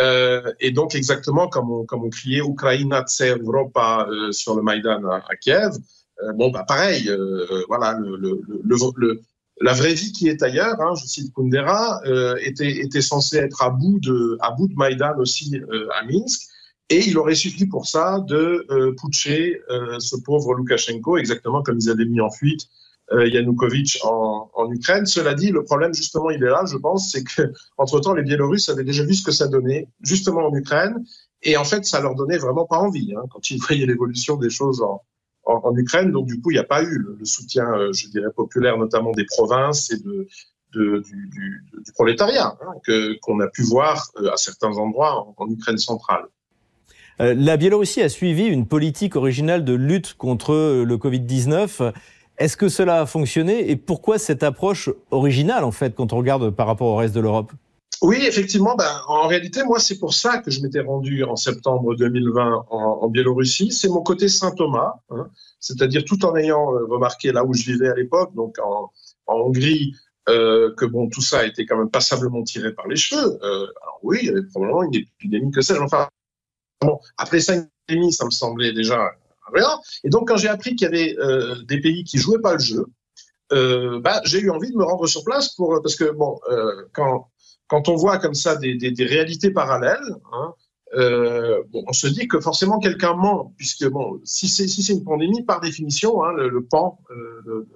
Euh, 0.00 0.52
et 0.58 0.72
donc 0.72 0.94
exactement 0.94 1.48
comme 1.48 1.70
on, 1.70 1.84
comme 1.86 2.04
on 2.04 2.10
criait 2.10 2.40
Ukraina 2.40 3.04
tse 3.04 3.22
Europa 3.40 4.08
euh, 4.10 4.32
sur 4.32 4.56
le 4.56 4.62
Maïdan 4.62 5.02
à 5.04 5.36
Kiev. 5.36 5.76
Euh, 6.22 6.32
bon, 6.32 6.50
bah 6.50 6.64
pareil, 6.66 7.08
euh, 7.08 7.46
voilà, 7.68 7.98
le, 7.98 8.16
le, 8.16 9.20
la 9.60 9.72
vraie 9.72 9.94
vie 9.94 10.12
qui 10.12 10.28
est 10.28 10.42
ailleurs, 10.42 10.80
hein, 10.80 10.94
je 10.94 11.06
cite 11.06 11.32
Kundera, 11.34 12.00
euh, 12.06 12.36
était, 12.42 12.70
était 12.70 13.00
censée 13.00 13.38
être 13.38 13.62
à 13.62 13.70
bout 13.70 13.98
de, 14.00 14.38
à 14.40 14.54
Maïdan 14.76 15.18
aussi 15.18 15.60
euh, 15.72 15.88
à 15.94 16.04
Minsk. 16.04 16.42
Et 16.90 17.06
il 17.06 17.18
aurait 17.18 17.34
suffi 17.34 17.66
pour 17.66 17.86
ça 17.86 18.20
de 18.26 18.64
euh, 18.70 18.94
putcher 18.94 19.60
euh, 19.68 19.98
ce 19.98 20.16
pauvre 20.16 20.54
Loukachenko, 20.54 21.18
exactement 21.18 21.62
comme 21.62 21.78
ils 21.78 21.90
avaient 21.90 22.06
mis 22.06 22.20
en 22.20 22.30
fuite 22.30 22.62
Yanukovych 23.10 24.00
en, 24.04 24.70
Ukraine. 24.70 25.06
Cela 25.06 25.32
dit, 25.32 25.50
le 25.50 25.64
problème 25.64 25.94
justement, 25.94 26.28
il 26.28 26.42
est 26.42 26.50
là, 26.50 26.64
je 26.66 26.76
pense, 26.76 27.10
c'est 27.10 27.24
que 27.24 27.54
entre 27.78 28.00
temps, 28.00 28.12
les 28.12 28.22
Biélorusses 28.22 28.68
avaient 28.68 28.84
déjà 28.84 29.02
vu 29.02 29.14
ce 29.14 29.24
que 29.24 29.32
ça 29.32 29.48
donnait 29.48 29.88
justement 30.02 30.46
en 30.46 30.54
Ukraine, 30.54 31.02
et 31.42 31.56
en 31.56 31.64
fait, 31.64 31.86
ça 31.86 32.02
leur 32.02 32.14
donnait 32.14 32.36
vraiment 32.36 32.66
pas 32.66 32.76
envie 32.76 33.14
hein, 33.16 33.22
quand 33.30 33.50
ils 33.50 33.58
voyaient 33.58 33.86
l'évolution 33.86 34.36
des 34.36 34.50
choses 34.50 34.82
en, 34.82 35.00
en, 35.48 35.76
Ukraine. 35.76 36.12
Donc 36.12 36.26
du 36.26 36.40
coup, 36.40 36.50
il 36.50 36.54
n'y 36.54 36.60
a 36.60 36.64
pas 36.64 36.82
eu 36.82 36.98
le, 36.98 37.24
soutien, 37.24 37.66
je 37.92 38.08
dirais, 38.08 38.30
populaire, 38.34 38.76
notamment 38.78 39.12
des 39.12 39.24
provinces 39.24 39.90
et 39.90 39.98
de, 39.98 40.28
du, 40.72 41.64
prolétariat 41.94 42.56
hein, 42.60 43.16
qu'on 43.22 43.40
a 43.40 43.48
pu 43.48 43.62
voir 43.62 44.08
à 44.32 44.36
certains 44.36 44.76
endroits 44.76 45.26
en, 45.26 45.34
en 45.36 45.50
Ukraine 45.50 45.78
centrale. 45.78 46.24
Euh, 47.20 47.34
la 47.34 47.56
Biélorussie 47.56 48.02
a 48.02 48.08
suivi 48.08 48.44
une 48.44 48.66
politique 48.66 49.16
originale 49.16 49.64
de 49.64 49.72
lutte 49.72 50.14
contre 50.14 50.84
le 50.84 50.96
Covid-19. 50.96 51.92
Est-ce 52.38 52.56
que 52.56 52.68
cela 52.68 53.00
a 53.00 53.06
fonctionné 53.06 53.70
et 53.70 53.76
pourquoi 53.76 54.18
cette 54.18 54.44
approche 54.44 54.90
originale, 55.10 55.64
en 55.64 55.72
fait, 55.72 55.96
quand 55.96 56.12
on 56.12 56.18
regarde 56.18 56.50
par 56.50 56.68
rapport 56.68 56.86
au 56.86 56.96
reste 56.96 57.14
de 57.14 57.20
l'Europe? 57.20 57.52
Oui, 58.02 58.18
effectivement. 58.22 58.74
Ben, 58.76 59.00
en 59.06 59.26
réalité, 59.26 59.64
moi, 59.64 59.78
c'est 59.78 59.98
pour 59.98 60.14
ça 60.14 60.38
que 60.38 60.50
je 60.50 60.60
m'étais 60.60 60.80
rendu 60.80 61.24
en 61.24 61.36
septembre 61.36 61.96
2020 61.96 62.66
en, 62.70 62.78
en 63.02 63.08
Biélorussie. 63.08 63.72
C'est 63.72 63.88
mon 63.88 64.02
côté 64.02 64.28
Saint 64.28 64.52
Thomas, 64.52 64.94
hein, 65.10 65.28
c'est-à-dire 65.60 66.04
tout 66.04 66.24
en 66.24 66.36
ayant 66.36 66.74
euh, 66.74 66.86
remarqué 66.86 67.32
là 67.32 67.44
où 67.44 67.54
je 67.54 67.64
vivais 67.72 67.88
à 67.88 67.94
l'époque, 67.94 68.34
donc 68.34 68.56
en, 68.62 68.90
en 69.26 69.34
Hongrie, 69.34 69.94
euh, 70.28 70.74
que 70.76 70.84
bon, 70.84 71.08
tout 71.08 71.22
ça 71.22 71.40
a 71.40 71.44
été 71.44 71.66
quand 71.66 71.76
même 71.76 71.90
passablement 71.90 72.42
tiré 72.42 72.72
par 72.72 72.86
les 72.86 72.96
cheveux. 72.96 73.38
Euh, 73.42 73.66
alors 73.82 73.98
oui, 74.02 74.18
il 74.22 74.26
y 74.26 74.30
avait 74.30 74.46
probablement 74.46 74.82
une 74.84 74.94
épidémie 74.94 75.50
que 75.50 75.60
sais-je. 75.60 75.80
Enfin, 75.80 76.08
Bon, 76.80 77.00
après 77.16 77.40
cinq 77.40 77.68
demi, 77.88 78.12
ça 78.12 78.24
me 78.24 78.30
semblait 78.30 78.72
déjà 78.72 79.10
rien. 79.52 79.80
Et 80.04 80.10
donc, 80.10 80.28
quand 80.28 80.36
j'ai 80.36 80.48
appris 80.48 80.76
qu'il 80.76 80.86
y 80.86 80.88
avait 80.88 81.16
euh, 81.18 81.56
des 81.62 81.80
pays 81.80 82.04
qui 82.04 82.18
jouaient 82.18 82.40
pas 82.40 82.52
le 82.52 82.60
jeu, 82.60 82.86
euh, 83.52 83.98
bah, 84.00 84.20
j'ai 84.24 84.40
eu 84.40 84.50
envie 84.50 84.70
de 84.70 84.76
me 84.76 84.84
rendre 84.84 85.06
sur 85.06 85.24
place 85.24 85.54
pour 85.54 85.80
parce 85.82 85.96
que 85.96 86.10
bon, 86.10 86.38
euh, 86.50 86.84
quand 86.92 87.28
quand 87.68 87.88
on 87.88 87.96
voit 87.96 88.18
comme 88.18 88.34
ça 88.34 88.56
des, 88.56 88.74
des, 88.74 88.90
des 88.90 89.04
réalités 89.04 89.50
parallèles, 89.50 90.16
hein, 90.32 90.54
euh, 90.94 91.62
bon, 91.70 91.84
on 91.86 91.92
se 91.92 92.06
dit 92.06 92.28
que 92.28 92.40
forcément 92.40 92.78
quelqu'un 92.78 93.14
ment, 93.14 93.52
puisque 93.56 93.86
bon, 93.88 94.20
si 94.24 94.48
c'est 94.48 94.66
si 94.66 94.90
une 94.92 95.04
pandémie, 95.04 95.44
par 95.44 95.60
définition, 95.60 96.24
hein, 96.24 96.32
le, 96.32 96.48
le, 96.48 96.64
pan, 96.64 96.98
euh, 97.10 97.66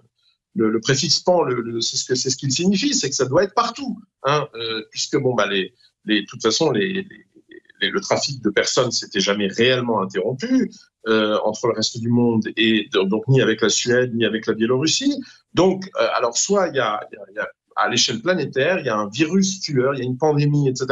le, 0.55 0.70
le, 0.70 0.81
préfixe 0.81 1.20
pan, 1.20 1.44
c'est 1.81 1.96
ce 1.96 2.05
que 2.05 2.14
ce 2.14 2.37
qu'il 2.37 2.52
signifie, 2.52 2.94
c'est 2.94 3.11
que 3.11 3.14
ça 3.14 3.26
doit 3.26 3.44
être 3.44 3.55
partout, 3.55 3.98
hein, 4.24 4.48
euh, 4.55 4.83
puisque 4.90 5.18
bon 5.18 5.35
bah 5.35 5.46
les 5.46 5.74
les 6.05 6.22
de 6.22 6.26
toute 6.26 6.42
façon 6.42 6.70
les, 6.70 6.92
les 6.92 7.26
le 7.90 8.00
trafic 8.00 8.42
de 8.42 8.50
personnes 8.50 8.90
s'était 8.90 9.20
jamais 9.20 9.48
réellement 9.48 10.02
interrompu 10.02 10.70
euh, 11.09 11.38
entre 11.44 11.66
le 11.66 11.74
reste 11.74 11.98
du 11.98 12.09
monde 12.09 12.48
et 12.57 12.88
donc 12.92 13.26
ni 13.28 13.40
avec 13.40 13.61
la 13.61 13.68
Suède 13.68 14.14
ni 14.14 14.24
avec 14.24 14.46
la 14.46 14.55
Biélorussie. 14.55 15.20
Donc, 15.55 15.90
euh, 16.00 16.07
alors 16.14 16.37
soit 16.37 16.68
il 16.68 16.76
y 16.76 16.81
a, 16.81 17.00
y 17.35 17.38
a, 17.38 17.48
à 17.83 17.88
l'échelle 17.88 18.21
planétaire, 18.21 18.79
il 18.79 18.87
y 18.87 18.88
a 18.88 18.97
un 18.97 19.09
virus 19.09 19.61
tueur, 19.61 19.95
il 19.95 19.99
y 19.99 20.03
a 20.03 20.05
une 20.05 20.16
pandémie, 20.16 20.68
etc. 20.68 20.87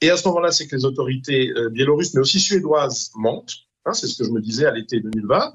Et 0.00 0.10
à 0.10 0.16
ce 0.16 0.26
moment-là, 0.28 0.52
c'est 0.52 0.68
que 0.68 0.76
les 0.76 0.84
autorités 0.84 1.50
euh, 1.56 1.68
biélorusses, 1.68 2.14
mais 2.14 2.20
aussi 2.20 2.38
suédoises, 2.38 3.10
mentent. 3.16 3.54
Hein, 3.84 3.92
c'est 3.92 4.06
ce 4.06 4.18
que 4.18 4.24
je 4.24 4.30
me 4.30 4.40
disais 4.40 4.66
à 4.66 4.70
l'été 4.70 5.00
2020. 5.00 5.54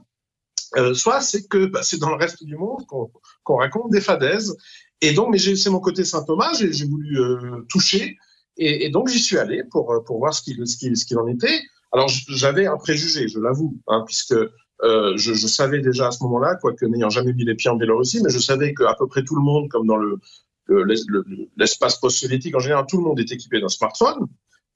Euh, 0.76 0.93
soit 0.93 1.22
c'est 1.22 1.48
que 1.48 1.67
bah, 1.67 1.82
c'est 1.84 2.00
dans 2.00 2.10
le 2.10 2.15
reste 2.15 2.43
du 2.43 2.58
monde 2.58 2.86
qu'on 2.88 3.08
qu 3.46 3.54
raconte 3.54 3.91
des 3.91 4.02
fadaises. 4.02 4.58
Et 5.02 5.13
donc, 5.13 5.30
mais 5.32 5.38
c'est 5.38 5.69
mon 5.69 5.80
côté 5.80 6.04
Saint 6.04 6.24
Thomas, 6.24 6.52
j'ai 6.54 6.86
voulu 6.86 7.19
euh, 7.19 7.62
toucher 7.69 8.17
et, 8.58 8.89
donc 8.89 9.10
j'y 9.10 9.19
suis 9.19 9.38
allé 9.38 9.63
pour, 9.63 9.91
voir 10.10 10.34
ce 10.34 10.41
qu'il 10.41 11.17
en 11.17 11.28
était. 11.28 11.62
Alors 11.91 12.08
j'avais 12.08 12.65
un 12.65 12.78
préjugé, 12.78 13.28
je 13.28 13.39
l'avoue, 13.39 13.80
hein, 13.88 14.04
puisque 14.06 14.36
je, 14.82 15.13
je, 15.15 15.48
savais 15.48 15.80
déjà 15.80 16.08
à 16.08 16.12
ce 16.12 16.24
moment-là, 16.24 16.56
quoique 16.56 16.86
n'ayant 16.86 17.10
jamais 17.10 17.34
mis 17.34 17.46
les 17.46 17.56
pieds 17.56 17.69
en 17.69 17.76
Biélorussie, 17.76 18.22
mais 18.24 18.30
je 18.30 18.39
savais 18.39 18.74
qu'à 18.74 18.96
peu 18.98 19.08
près 19.08 19.24
tout 19.24 19.36
le 19.36 19.41
monde, 19.41 19.69
comme 19.69 19.88
dans 19.88 19.98
le, 19.98 20.19
l'espace 20.67 21.99
post-soviétique 21.99 22.56
en 22.56 22.60
général, 22.60 22.86
tout 22.88 22.97
le 22.97 23.04
monde 23.04 23.19
est 23.19 23.32
équipé 23.32 23.60
d'un 23.60 23.69
smartphone. 23.69 24.28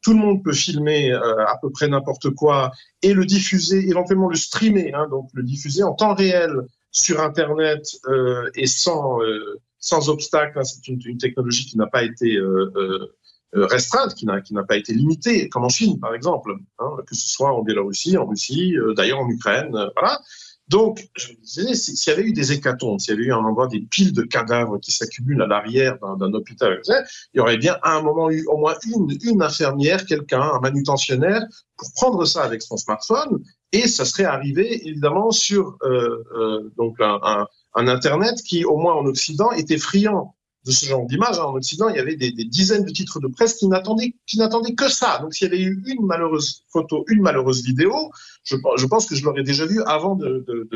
Tout 0.03 0.13
le 0.13 0.19
monde 0.19 0.43
peut 0.43 0.53
filmer 0.53 1.11
euh, 1.11 1.45
à 1.45 1.57
peu 1.61 1.71
près 1.71 1.87
n'importe 1.87 2.29
quoi 2.29 2.71
et 3.01 3.13
le 3.13 3.25
diffuser, 3.25 3.89
éventuellement 3.89 4.29
le 4.29 4.35
streamer, 4.35 4.93
hein, 4.93 5.07
donc 5.09 5.29
le 5.33 5.43
diffuser 5.43 5.83
en 5.83 5.93
temps 5.93 6.13
réel 6.13 6.51
sur 6.91 7.21
Internet 7.21 7.85
euh, 8.07 8.49
et 8.55 8.67
sans, 8.67 9.21
euh, 9.21 9.59
obstacle. 10.07 10.59
Hein, 10.59 10.63
c'est 10.63 10.87
une, 10.87 11.17
technologie 11.17 11.65
qui 11.65 11.77
n'a 11.77 11.87
pas 11.87 12.03
été 12.03 12.35
euh, 12.35 13.13
restreinte, 13.53 14.13
qui 14.13 14.25
n'a, 14.25 14.63
pas 14.63 14.77
été 14.77 14.93
limitée, 14.93 15.49
comme 15.49 15.63
en 15.63 15.69
Chine, 15.69 15.99
par 15.99 16.13
exemple, 16.13 16.53
hein, 16.79 16.91
que 17.05 17.15
ce 17.15 17.27
soit 17.27 17.53
en 17.53 17.63
Biélorussie, 17.63 18.17
en 18.17 18.25
Russie, 18.25 18.75
d'ailleurs 18.95 19.19
en 19.19 19.29
Ukraine, 19.29 19.71
voilà. 19.71 20.19
Donc, 20.67 21.07
je 21.15 21.31
me 21.31 21.37
disais, 21.37 21.73
s'il 21.75 22.11
y 22.11 22.13
avait 22.13 22.27
eu 22.27 22.33
des 22.33 22.51
hécatombes, 22.51 22.99
s'il 22.99 23.13
y 23.13 23.17
avait 23.17 23.27
eu 23.27 23.33
un 23.33 23.37
endroit 23.37 23.67
des 23.67 23.79
piles 23.79 24.11
de 24.11 24.23
cadavres 24.23 24.79
qui 24.79 24.91
s'accumulent 24.91 25.41
à 25.41 25.47
l'arrière 25.47 25.97
d'un, 26.19 26.33
hôpital, 26.33 26.81
il 26.87 27.37
y 27.37 27.39
aurait 27.39 27.57
bien 27.57 27.77
à 27.83 27.95
un 27.95 28.01
moment 28.01 28.29
eu 28.29 28.45
au 28.47 28.57
moins 28.57 28.75
une, 28.85 29.17
une 29.23 29.41
infirmière, 29.41 30.05
quelqu'un, 30.05 30.41
un 30.41 30.59
manutentionnaire, 30.59 31.43
pour 31.77 31.91
prendre 31.93 32.25
ça 32.25 32.43
avec 32.43 32.61
son 32.61 32.75
smartphone, 32.75 33.41
et 33.71 33.87
ça 33.87 34.03
serait 34.03 34.25
arrivé 34.25 34.87
évidemment 34.87 35.31
sur 35.31 35.77
euh, 35.83 36.23
euh, 36.37 36.73
donc 36.77 36.99
un, 36.99 37.19
un, 37.23 37.47
un 37.75 37.87
Internet 37.87 38.41
qui, 38.41 38.65
au 38.65 38.77
moins 38.77 38.95
en 38.95 39.05
Occident, 39.05 39.51
était 39.51 39.77
friand 39.77 40.35
de 40.67 40.71
ce 40.71 40.85
genre 40.85 41.05
d'image. 41.05 41.39
Hein. 41.39 41.45
En 41.45 41.55
Occident, 41.55 41.87
il 41.89 41.95
y 41.95 41.99
avait 41.99 42.15
des, 42.15 42.31
dizaines 42.31 42.83
de 42.83 42.91
titres 42.91 43.19
de 43.19 43.27
presse 43.27 43.53
qui 43.55 43.67
n'attendaient, 43.67 44.13
qui 44.27 44.37
n'attendaient 44.37 44.75
que 44.75 44.89
ça. 44.89 45.19
Donc, 45.21 45.33
s'il 45.33 45.47
y 45.47 45.51
avait 45.51 45.61
eu 45.61 45.81
une 45.87 46.05
malheureuse 46.05 46.65
photo, 46.69 47.05
une 47.07 47.21
malheureuse 47.21 47.63
vidéo, 47.63 48.11
je, 48.43 48.85
pense 48.85 49.05
que 49.05 49.15
je 49.15 49.23
l'aurais 49.23 49.43
déjà 49.43 49.65
vu 49.65 49.81
avant 49.83 50.17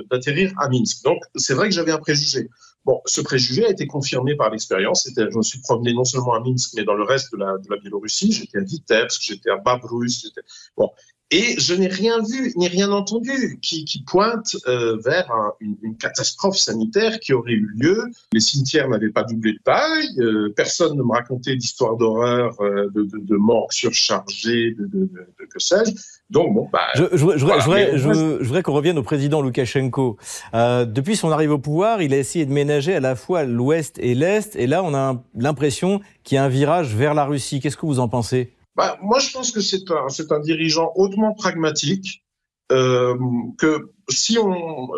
d'atterrir 0.09 0.53
à 0.57 0.69
Minsk. 0.69 1.03
Donc, 1.03 1.19
c'est 1.35 1.53
vrai 1.53 1.69
que 1.69 1.75
j'avais 1.75 1.91
un 1.91 1.97
préjugé. 1.97 2.49
Bon, 2.83 2.99
ce 3.05 3.21
préjugé 3.21 3.65
a 3.65 3.69
été 3.69 3.85
confirmé 3.85 4.35
par 4.35 4.49
l'expérience. 4.49 5.03
C'était, 5.03 5.29
je 5.29 5.37
me 5.37 5.43
suis 5.43 5.59
promené 5.59 5.93
non 5.93 6.03
seulement 6.03 6.33
à 6.33 6.39
Minsk, 6.39 6.71
mais 6.75 6.83
dans 6.83 6.95
le 6.95 7.03
reste 7.03 7.31
de 7.33 7.37
la, 7.37 7.77
Biélorussie. 7.79 8.31
J'étais 8.31 8.57
à 8.57 8.61
Vitebsk, 8.61 9.21
j'étais 9.21 9.51
à 9.51 9.57
Babrus. 9.57 10.21
J'étais... 10.23 10.41
Bon, 10.75 10.89
et 11.31 11.55
je 11.57 11.73
n'ai 11.73 11.87
rien 11.87 12.21
vu 12.21 12.51
ni 12.57 12.67
rien 12.67 12.91
entendu 12.91 13.57
qui, 13.61 13.85
qui 13.85 14.03
pointe 14.03 14.55
euh, 14.67 14.97
vers 14.97 15.31
un, 15.31 15.53
une, 15.61 15.77
une, 15.81 15.95
catastrophe 15.95 16.57
sanitaire 16.57 17.19
qui 17.19 17.33
aurait 17.33 17.53
eu 17.53 17.71
lieu. 17.75 18.03
Les 18.33 18.41
cimetières 18.41 18.89
n'avaient 18.89 19.11
pas 19.11 19.23
doublé 19.23 19.53
de 19.53 19.59
taille, 19.63 20.09
euh, 20.19 20.53
personne 20.55 20.97
ne 20.97 21.03
me 21.03 21.11
racontait 21.11 21.55
d'histoires 21.55 21.95
d'horreur, 21.95 22.59
euh, 22.59 22.89
de, 22.93 23.03
de, 23.03 23.17
de 23.17 23.35
morts 23.37 23.71
surchargées, 23.71 24.75
de, 24.77 24.85
de, 24.85 24.99
de 25.05 25.45
que 25.49 25.59
sais-je. 25.59 25.91
Donc 26.29 26.53
bon, 26.53 26.67
bah, 26.71 26.87
je, 26.95 27.03
je, 27.11 27.17
je, 27.17 27.45
voilà, 27.45 27.63
voudrais, 27.63 27.97
je, 27.97 28.43
voudrais 28.43 28.63
qu'on 28.63 28.73
revienne 28.73 28.97
au 28.97 29.03
président 29.03 29.41
Loukachenko. 29.41 30.17
Euh, 30.53 30.85
depuis 30.85 31.15
son 31.15 31.31
arrivée 31.31 31.53
au 31.53 31.59
pouvoir, 31.59 32.01
il 32.01 32.13
a 32.13 32.17
essayé 32.17 32.45
de 32.45 32.51
ménager 32.51 32.93
à 32.93 32.99
la 32.99 33.15
fois 33.15 33.43
l'Ouest 33.43 33.97
et 33.99 34.15
l'Est, 34.15 34.55
et 34.55 34.67
là, 34.67 34.83
on 34.83 34.93
a 34.93 35.21
l'impression 35.35 36.01
qu'il 36.23 36.35
y 36.35 36.39
a 36.39 36.43
un 36.43 36.49
virage 36.49 36.95
vers 36.95 37.13
la 37.13 37.25
Russie. 37.25 37.59
Qu'est-ce 37.59 37.77
que 37.77 37.85
vous 37.85 37.99
en 37.99 38.09
pensez? 38.09 38.53
Bah, 38.75 38.97
moi, 39.01 39.19
je 39.19 39.31
pense 39.31 39.51
que 39.51 39.61
c'est 39.61 39.89
un, 39.91 40.07
un 40.29 40.39
dirigeant 40.39 40.91
hautement 40.95 41.33
pragmatique. 41.33 42.23
Euh, 42.71 43.17
que 43.57 43.91
si 44.09 44.37
on, 44.37 44.89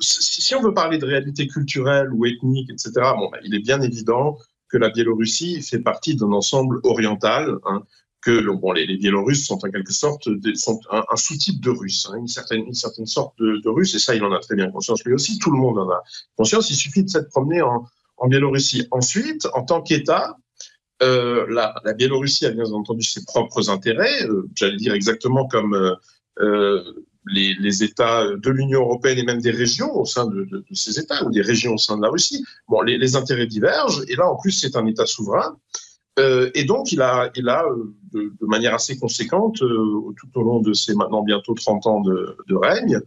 si 0.00 0.54
on 0.54 0.60
veut 0.60 0.74
parler 0.74 0.98
de 0.98 1.06
réalité 1.06 1.46
culturelle 1.46 2.12
ou 2.12 2.26
ethnique, 2.26 2.68
etc., 2.70 2.90
bon, 3.16 3.30
bah, 3.30 3.38
il 3.42 3.54
est 3.54 3.60
bien 3.60 3.80
évident 3.80 4.36
que 4.68 4.76
la 4.76 4.90
Biélorussie 4.90 5.62
fait 5.62 5.78
partie 5.78 6.14
d'un 6.14 6.32
ensemble 6.32 6.80
oriental, 6.82 7.56
hein, 7.64 7.84
que 8.20 8.50
bon, 8.50 8.72
les, 8.72 8.86
les, 8.86 8.98
Biélorusses 8.98 9.46
sont 9.46 9.64
en 9.64 9.70
quelque 9.70 9.92
sorte 9.92 10.28
des, 10.28 10.54
sont 10.54 10.78
un, 10.90 11.02
un 11.10 11.16
sous-type 11.16 11.60
de 11.60 11.70
Russes, 11.70 12.06
hein, 12.10 12.18
une, 12.18 12.28
certaine, 12.28 12.66
une 12.66 12.74
certaine 12.74 13.06
sorte 13.06 13.38
de, 13.38 13.62
de 13.62 13.68
Russe, 13.70 13.94
et 13.94 13.98
ça, 13.98 14.14
il 14.14 14.22
en 14.24 14.32
a 14.32 14.38
très 14.38 14.54
bien 14.54 14.70
conscience 14.70 15.02
lui 15.04 15.14
aussi, 15.14 15.38
tout 15.38 15.50
le 15.50 15.58
monde 15.58 15.78
en 15.78 15.90
a 15.90 16.02
conscience, 16.36 16.68
il 16.70 16.76
suffit 16.76 17.02
de 17.02 17.08
s'être 17.08 17.30
promené 17.30 17.62
en, 17.62 17.86
en 18.18 18.28
Biélorussie. 18.28 18.86
Ensuite, 18.90 19.46
en 19.54 19.64
tant 19.64 19.80
qu'État, 19.82 20.36
euh, 21.02 21.46
la, 21.48 21.74
Biélorussie 21.94 22.46
a 22.46 22.50
bien 22.50 22.70
entendu 22.72 23.02
ses 23.02 23.24
propres 23.24 23.70
intérêts, 23.70 24.24
euh, 24.24 24.48
j'allais 24.54 24.76
dire 24.76 24.94
exactement 24.94 25.48
comme 25.48 25.96
euh, 26.40 26.82
les, 27.26 27.82
États 27.82 28.26
de 28.26 28.50
l'Union 28.50 28.80
européenne 28.80 29.18
et 29.18 29.24
même 29.24 29.40
des 29.40 29.50
régions 29.50 29.94
au 29.96 30.04
sein 30.04 30.26
de, 30.26 30.64
ces 30.72 30.98
États 30.98 31.24
ou 31.24 31.30
des 31.30 31.42
régions 31.42 31.74
au 31.74 31.78
sein 31.78 31.96
de 31.96 32.02
la 32.02 32.08
Russie. 32.08 32.44
Bon, 32.68 32.82
les, 32.82 33.16
intérêts 33.16 33.46
divergent 33.46 34.02
et 34.08 34.16
là 34.16 34.28
en 34.28 34.36
plus 34.36 34.52
c'est 34.52 34.76
un 34.76 34.86
État 34.86 35.06
souverain. 35.06 35.56
Et 36.54 36.64
donc, 36.64 36.92
il 36.92 37.00
a, 37.00 37.30
il 37.36 37.48
a 37.48 37.64
de, 38.12 38.30
manière 38.42 38.74
assez 38.74 38.98
conséquente, 38.98 39.56
tout 39.56 40.30
au 40.34 40.42
long 40.42 40.60
de 40.60 40.74
ses 40.74 40.94
maintenant 40.94 41.22
bientôt 41.22 41.54
30 41.54 41.86
ans 41.86 42.00
de 42.02 42.54
règne, 42.54 43.00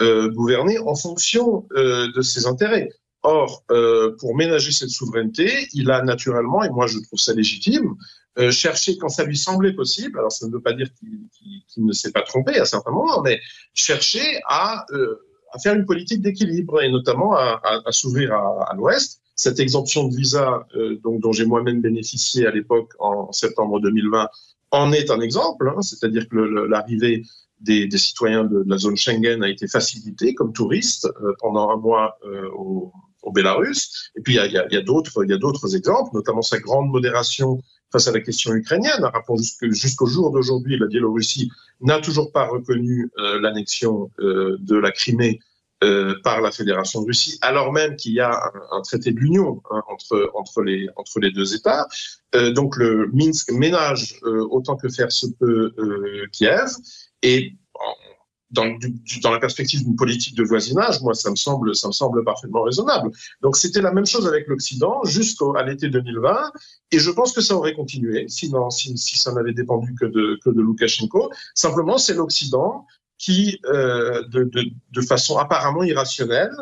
gouverné 0.00 0.78
en 0.78 0.94
fonction 0.94 1.66
de 1.74 2.22
ses 2.22 2.46
intérêts. 2.46 2.88
Or, 3.24 3.64
euh, 3.70 4.16
pour 4.18 4.34
ménager 4.34 4.72
cette 4.72 4.90
souveraineté, 4.90 5.68
il 5.74 5.90
a 5.90 6.02
naturellement, 6.02 6.64
et 6.64 6.70
moi 6.70 6.86
je 6.86 6.98
trouve 6.98 7.20
ça 7.20 7.32
légitime, 7.32 7.94
euh, 8.38 8.50
cherché 8.50 8.96
quand 8.96 9.10
ça 9.10 9.24
lui 9.24 9.36
semblait 9.36 9.74
possible, 9.74 10.18
alors 10.18 10.32
ça 10.32 10.46
ne 10.46 10.52
veut 10.52 10.60
pas 10.62 10.72
dire 10.72 10.88
qu'il 10.98 11.28
qu 11.38 11.44
qu 11.68 11.80
ne 11.82 11.92
s'est 11.92 12.12
pas 12.12 12.22
trompé 12.22 12.58
à 12.58 12.64
certains 12.64 12.90
moments, 12.90 13.20
mais 13.20 13.38
chercher 13.74 14.40
à, 14.48 14.86
euh, 14.92 15.20
à 15.52 15.58
faire 15.58 15.74
une 15.74 15.84
politique 15.84 16.22
d'équilibre 16.22 16.80
et 16.80 16.90
notamment 16.90 17.34
à, 17.34 17.60
à, 17.62 17.80
à 17.84 17.92
s'ouvrir 17.92 18.32
à, 18.32 18.72
l'Ouest. 18.74 19.20
Cette 19.34 19.60
exemption 19.60 20.08
de 20.08 20.16
visa 20.16 20.66
euh, 20.76 20.98
donc, 21.04 21.20
dont 21.20 21.32
j'ai 21.32 21.44
moi-même 21.44 21.82
bénéficié 21.82 22.46
à 22.46 22.50
l'époque 22.50 22.92
en, 22.98 23.30
septembre 23.32 23.80
2020 23.80 24.28
en 24.70 24.92
est 24.92 25.10
un 25.10 25.20
exemple, 25.20 25.68
hein, 25.68 25.82
c'est-à-dire 25.82 26.26
que 26.30 26.36
l'arrivée 26.36 27.24
des, 27.60 27.86
des, 27.86 27.98
citoyens 27.98 28.44
de, 28.44 28.62
de, 28.62 28.70
la 28.70 28.78
zone 28.78 28.96
Schengen 28.96 29.42
a 29.42 29.50
été 29.50 29.68
facilitée 29.68 30.34
comme 30.34 30.54
touristes 30.54 31.06
euh, 31.22 31.34
pendant 31.38 31.70
un 31.70 31.76
mois 31.76 32.18
au 32.56 32.92
au 33.22 33.32
Bélarus. 33.32 34.10
Et 34.16 34.20
puis 34.20 34.34
il 34.34 34.52
y 34.52 34.76
a, 34.76 34.82
d'autres, 34.82 35.76
exemples, 35.76 36.10
notamment 36.14 36.42
sa 36.42 36.58
grande 36.58 36.90
modération 36.90 37.60
face 37.90 38.08
à 38.08 38.12
la 38.12 38.20
question 38.20 38.52
ukrainienne. 38.54 39.02
Rappelons 39.02 39.36
jusqu'au 39.60 40.06
jour 40.06 40.30
d'aujourd'hui, 40.30 40.78
la 40.78 40.86
Biélorussie 40.86 41.50
n'a 41.80 42.00
toujours 42.00 42.32
pas 42.32 42.46
reconnu 42.46 43.10
euh, 43.18 43.40
l'annexion 43.40 44.10
euh, 44.20 44.56
de 44.60 44.76
la 44.76 44.90
Crimée 44.90 45.40
euh, 45.84 46.14
par 46.22 46.40
la 46.40 46.52
Fédération 46.52 47.02
de 47.02 47.06
Russie, 47.06 47.38
alors 47.42 47.72
même 47.72 47.96
qu'il 47.96 48.12
y 48.12 48.20
a 48.20 48.40
un, 48.70 48.82
traité 48.82 49.10
de 49.10 49.18
l'Union 49.18 49.60
hein, 49.70 49.82
entre, 49.88 50.62
les, 50.62 50.86
entre 50.96 51.18
les 51.18 51.32
deux 51.32 51.54
États. 51.54 51.86
Donc 52.54 52.76
le 52.76 53.10
Minsk 53.12 53.50
ménage 53.50 54.18
autant 54.22 54.76
que 54.76 54.88
faire 54.88 55.10
se 55.10 55.26
peut 55.26 55.74
Kiev. 56.32 56.70
Et 57.22 57.56
dans, 58.52 59.30
la 59.30 59.38
perspective 59.38 59.82
d'une 59.82 59.96
politique 59.96 60.36
de 60.36 60.44
voisinage, 60.44 61.00
moi, 61.00 61.14
ça 61.14 61.30
me 61.30 61.36
semble, 61.36 61.74
ça 61.74 61.88
me 61.88 61.92
semble 61.92 62.22
parfaitement 62.24 62.62
raisonnable. 62.62 63.10
Donc, 63.40 63.56
c'était 63.56 63.80
la 63.80 63.92
même 63.92 64.06
chose 64.06 64.26
avec 64.26 64.46
l'Occident 64.46 65.02
jusqu'à 65.04 65.62
l'été 65.64 65.88
2020, 65.88 66.52
et 66.92 66.98
je 66.98 67.10
pense 67.10 67.32
que 67.32 67.40
ça 67.40 67.56
aurait 67.56 67.74
continué 67.74 68.26
si, 68.28 68.52
si, 68.70 69.18
ça 69.18 69.32
n'avait 69.32 69.54
dépendu 69.54 69.94
que 69.98 70.04
de, 70.04 70.38
que 70.44 70.50
de 70.50 70.60
Loukachenko. 70.60 71.30
Simplement, 71.54 71.98
c'est 71.98 72.14
l'Occident 72.14 72.86
qui, 73.18 73.58
euh, 73.66 74.22
de, 74.28 74.44
de, 74.44 74.64
de, 74.90 75.00
façon 75.00 75.38
apparemment 75.38 75.84
irrationnelle, 75.84 76.52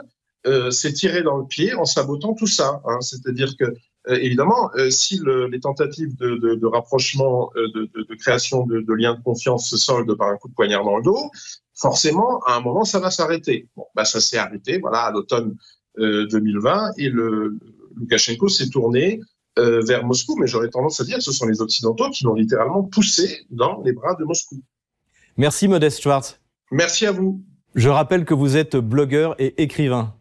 euh, 0.47 0.71
s'est 0.71 0.93
tiré 0.93 1.23
dans 1.23 1.37
le 1.37 1.47
pied 1.47 1.75
en 1.75 1.85
sabotant 1.85 2.35
tout 2.35 2.47
ça. 2.47 2.81
Hein. 2.87 3.01
C'est-à-dire 3.03 3.57
que, 3.59 3.65
euh, 4.09 4.19
évidemment, 4.21 4.71
si 4.89 5.19
le, 5.19 5.49
les 5.49 5.61
tentatives 5.61 6.17
de, 6.17 6.37
de 6.37 6.67
rapprochement, 6.67 7.51
euh, 7.57 7.69
de, 7.75 8.15
création 8.15 8.65
de, 8.67 8.95
liens 8.95 9.15
de 9.15 9.23
confiance 9.23 9.69
se 9.69 9.77
soldent 9.77 10.17
par 10.17 10.29
un 10.29 10.37
coup 10.37 10.49
de 10.49 10.55
poignard 10.55 10.85
dans 10.85 10.97
le 10.97 11.03
dos, 11.03 11.31
forcément, 11.81 12.41
à 12.47 12.57
un 12.57 12.61
moment, 12.61 12.85
ça 12.85 12.99
va 12.99 13.11
s'arrêter. 13.11 13.69
Bon, 13.77 13.85
bah, 13.95 14.05
ça 14.05 14.21
s'est 14.21 14.39
arrêté, 14.39 14.79
voilà, 14.79 15.05
à 15.05 15.11
l'automne 15.11 15.57
2020, 15.99 16.93
et 16.99 17.09
le, 17.09 17.59
Loukachenko 17.97 18.49
s'est 18.49 18.69
tourné 18.69 19.21
vers 19.57 20.07
Moscou, 20.07 20.37
mais 20.37 20.47
j'aurais 20.47 20.71
tendance 20.71 21.01
à 21.01 21.05
dire 21.05 21.17
que 21.17 21.23
ce 21.23 21.33
sont 21.33 21.47
les 21.47 21.61
Occidentaux 21.61 22.09
qui 22.11 22.25
l'ont 22.25 22.35
littéralement 22.35 22.83
poussé 22.83 23.45
dans 23.51 23.83
les 23.85 23.93
bras 23.93 24.15
de 24.15 24.25
Moscou. 24.25 24.63
Merci 25.37 25.69
Modeste 25.69 26.01
Schwartz. 26.01 26.41
Merci 26.71 27.07
à 27.07 27.13
vous. 27.13 27.43
Je 27.75 27.89
rappelle 27.89 28.25
que 28.25 28.35
vous 28.35 28.57
êtes 28.57 28.77
blogueur 28.77 29.35
et 29.39 29.63
écrivain. 29.63 30.15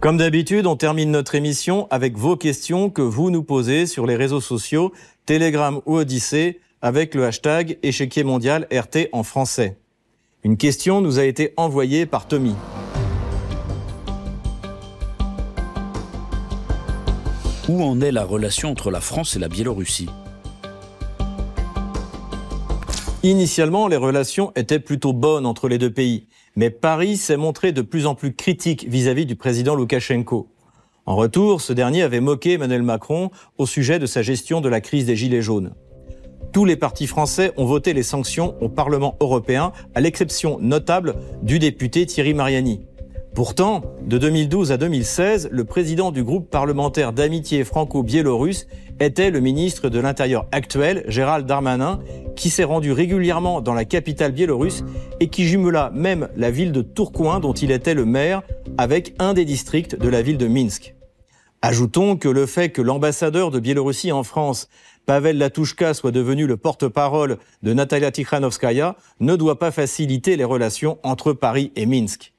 Comme 0.00 0.18
d'habitude, 0.18 0.66
on 0.66 0.76
termine 0.76 1.10
notre 1.10 1.34
émission 1.34 1.88
avec 1.90 2.16
vos 2.16 2.36
questions 2.36 2.90
que 2.90 3.02
vous 3.02 3.30
nous 3.30 3.42
posez 3.42 3.86
sur 3.86 4.06
les 4.06 4.14
réseaux 4.14 4.40
sociaux, 4.40 4.92
Telegram 5.24 5.80
ou 5.86 5.96
Odyssée, 5.96 6.60
avec 6.86 7.16
le 7.16 7.24
hashtag 7.24 7.78
échiquier 7.82 8.22
mondial 8.22 8.68
RT 8.72 9.08
en 9.10 9.24
français. 9.24 9.76
Une 10.44 10.56
question 10.56 11.00
nous 11.00 11.18
a 11.18 11.24
été 11.24 11.52
envoyée 11.56 12.06
par 12.06 12.28
Tommy. 12.28 12.54
Où 17.68 17.82
en 17.82 18.00
est 18.00 18.12
la 18.12 18.24
relation 18.24 18.70
entre 18.70 18.92
la 18.92 19.00
France 19.00 19.34
et 19.34 19.40
la 19.40 19.48
Biélorussie? 19.48 20.08
Initialement, 23.24 23.88
les 23.88 23.96
relations 23.96 24.52
étaient 24.54 24.78
plutôt 24.78 25.12
bonnes 25.12 25.44
entre 25.44 25.68
les 25.68 25.78
deux 25.78 25.92
pays, 25.92 26.28
mais 26.54 26.70
Paris 26.70 27.16
s'est 27.16 27.36
montré 27.36 27.72
de 27.72 27.82
plus 27.82 28.06
en 28.06 28.14
plus 28.14 28.32
critique 28.32 28.86
vis-à-vis 28.88 29.26
du 29.26 29.34
président 29.34 29.74
Loukachenko. 29.74 30.46
En 31.04 31.16
retour, 31.16 31.62
ce 31.62 31.72
dernier 31.72 32.04
avait 32.04 32.20
moqué 32.20 32.52
Emmanuel 32.52 32.82
Macron 32.84 33.32
au 33.58 33.66
sujet 33.66 33.98
de 33.98 34.06
sa 34.06 34.22
gestion 34.22 34.60
de 34.60 34.68
la 34.68 34.80
crise 34.80 35.06
des 35.06 35.16
Gilets 35.16 35.42
jaunes. 35.42 35.74
Tous 36.56 36.64
les 36.64 36.76
partis 36.76 37.06
français 37.06 37.52
ont 37.58 37.66
voté 37.66 37.92
les 37.92 38.02
sanctions 38.02 38.54
au 38.62 38.70
Parlement 38.70 39.14
européen, 39.20 39.72
à 39.94 40.00
l'exception 40.00 40.58
notable 40.58 41.16
du 41.42 41.58
député 41.58 42.06
Thierry 42.06 42.32
Mariani. 42.32 42.80
Pourtant, 43.34 43.82
de 44.00 44.16
2012 44.16 44.72
à 44.72 44.78
2016, 44.78 45.50
le 45.52 45.64
président 45.64 46.12
du 46.12 46.24
groupe 46.24 46.48
parlementaire 46.48 47.12
d'amitié 47.12 47.62
franco-biélorusse 47.62 48.68
était 49.00 49.30
le 49.30 49.40
ministre 49.40 49.90
de 49.90 50.00
l'Intérieur 50.00 50.46
actuel, 50.50 51.04
Gérald 51.08 51.44
Darmanin, 51.46 52.00
qui 52.36 52.48
s'est 52.48 52.64
rendu 52.64 52.90
régulièrement 52.90 53.60
dans 53.60 53.74
la 53.74 53.84
capitale 53.84 54.32
biélorusse 54.32 54.82
et 55.20 55.28
qui 55.28 55.44
jumela 55.44 55.90
même 55.92 56.30
la 56.36 56.50
ville 56.50 56.72
de 56.72 56.80
Tourcoing 56.80 57.38
dont 57.38 57.52
il 57.52 57.70
était 57.70 57.92
le 57.92 58.06
maire 58.06 58.40
avec 58.78 59.14
un 59.18 59.34
des 59.34 59.44
districts 59.44 59.94
de 59.94 60.08
la 60.08 60.22
ville 60.22 60.38
de 60.38 60.48
Minsk. 60.48 60.94
Ajoutons 61.62 62.16
que 62.16 62.28
le 62.28 62.46
fait 62.46 62.70
que 62.70 62.80
l'ambassadeur 62.80 63.50
de 63.50 63.58
Biélorussie 63.58 64.12
en 64.12 64.22
France, 64.22 64.68
Pavel 65.06 65.38
Latouchka, 65.38 65.94
soit 65.94 66.10
devenu 66.10 66.46
le 66.46 66.56
porte-parole 66.56 67.38
de 67.62 67.72
Natalia 67.72 68.10
Tikhanovskaya 68.10 68.96
ne 69.20 69.36
doit 69.36 69.58
pas 69.58 69.70
faciliter 69.70 70.36
les 70.36 70.44
relations 70.44 70.98
entre 71.04 71.32
Paris 71.32 71.72
et 71.76 71.86
Minsk. 71.86 72.32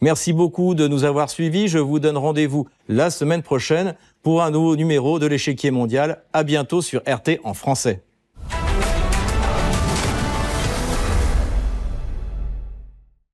Merci 0.00 0.32
beaucoup 0.32 0.74
de 0.74 0.88
nous 0.88 1.04
avoir 1.04 1.30
suivis. 1.30 1.68
Je 1.68 1.78
vous 1.78 1.98
donne 1.98 2.16
rendez-vous 2.16 2.68
la 2.88 3.10
semaine 3.10 3.42
prochaine 3.42 3.96
pour 4.22 4.42
un 4.42 4.50
nouveau 4.50 4.76
numéro 4.76 5.18
de 5.18 5.26
l'échiquier 5.26 5.70
mondial. 5.70 6.22
À 6.32 6.44
bientôt 6.44 6.80
sur 6.80 7.02
RT 7.06 7.40
en 7.44 7.54
français. 7.54 8.02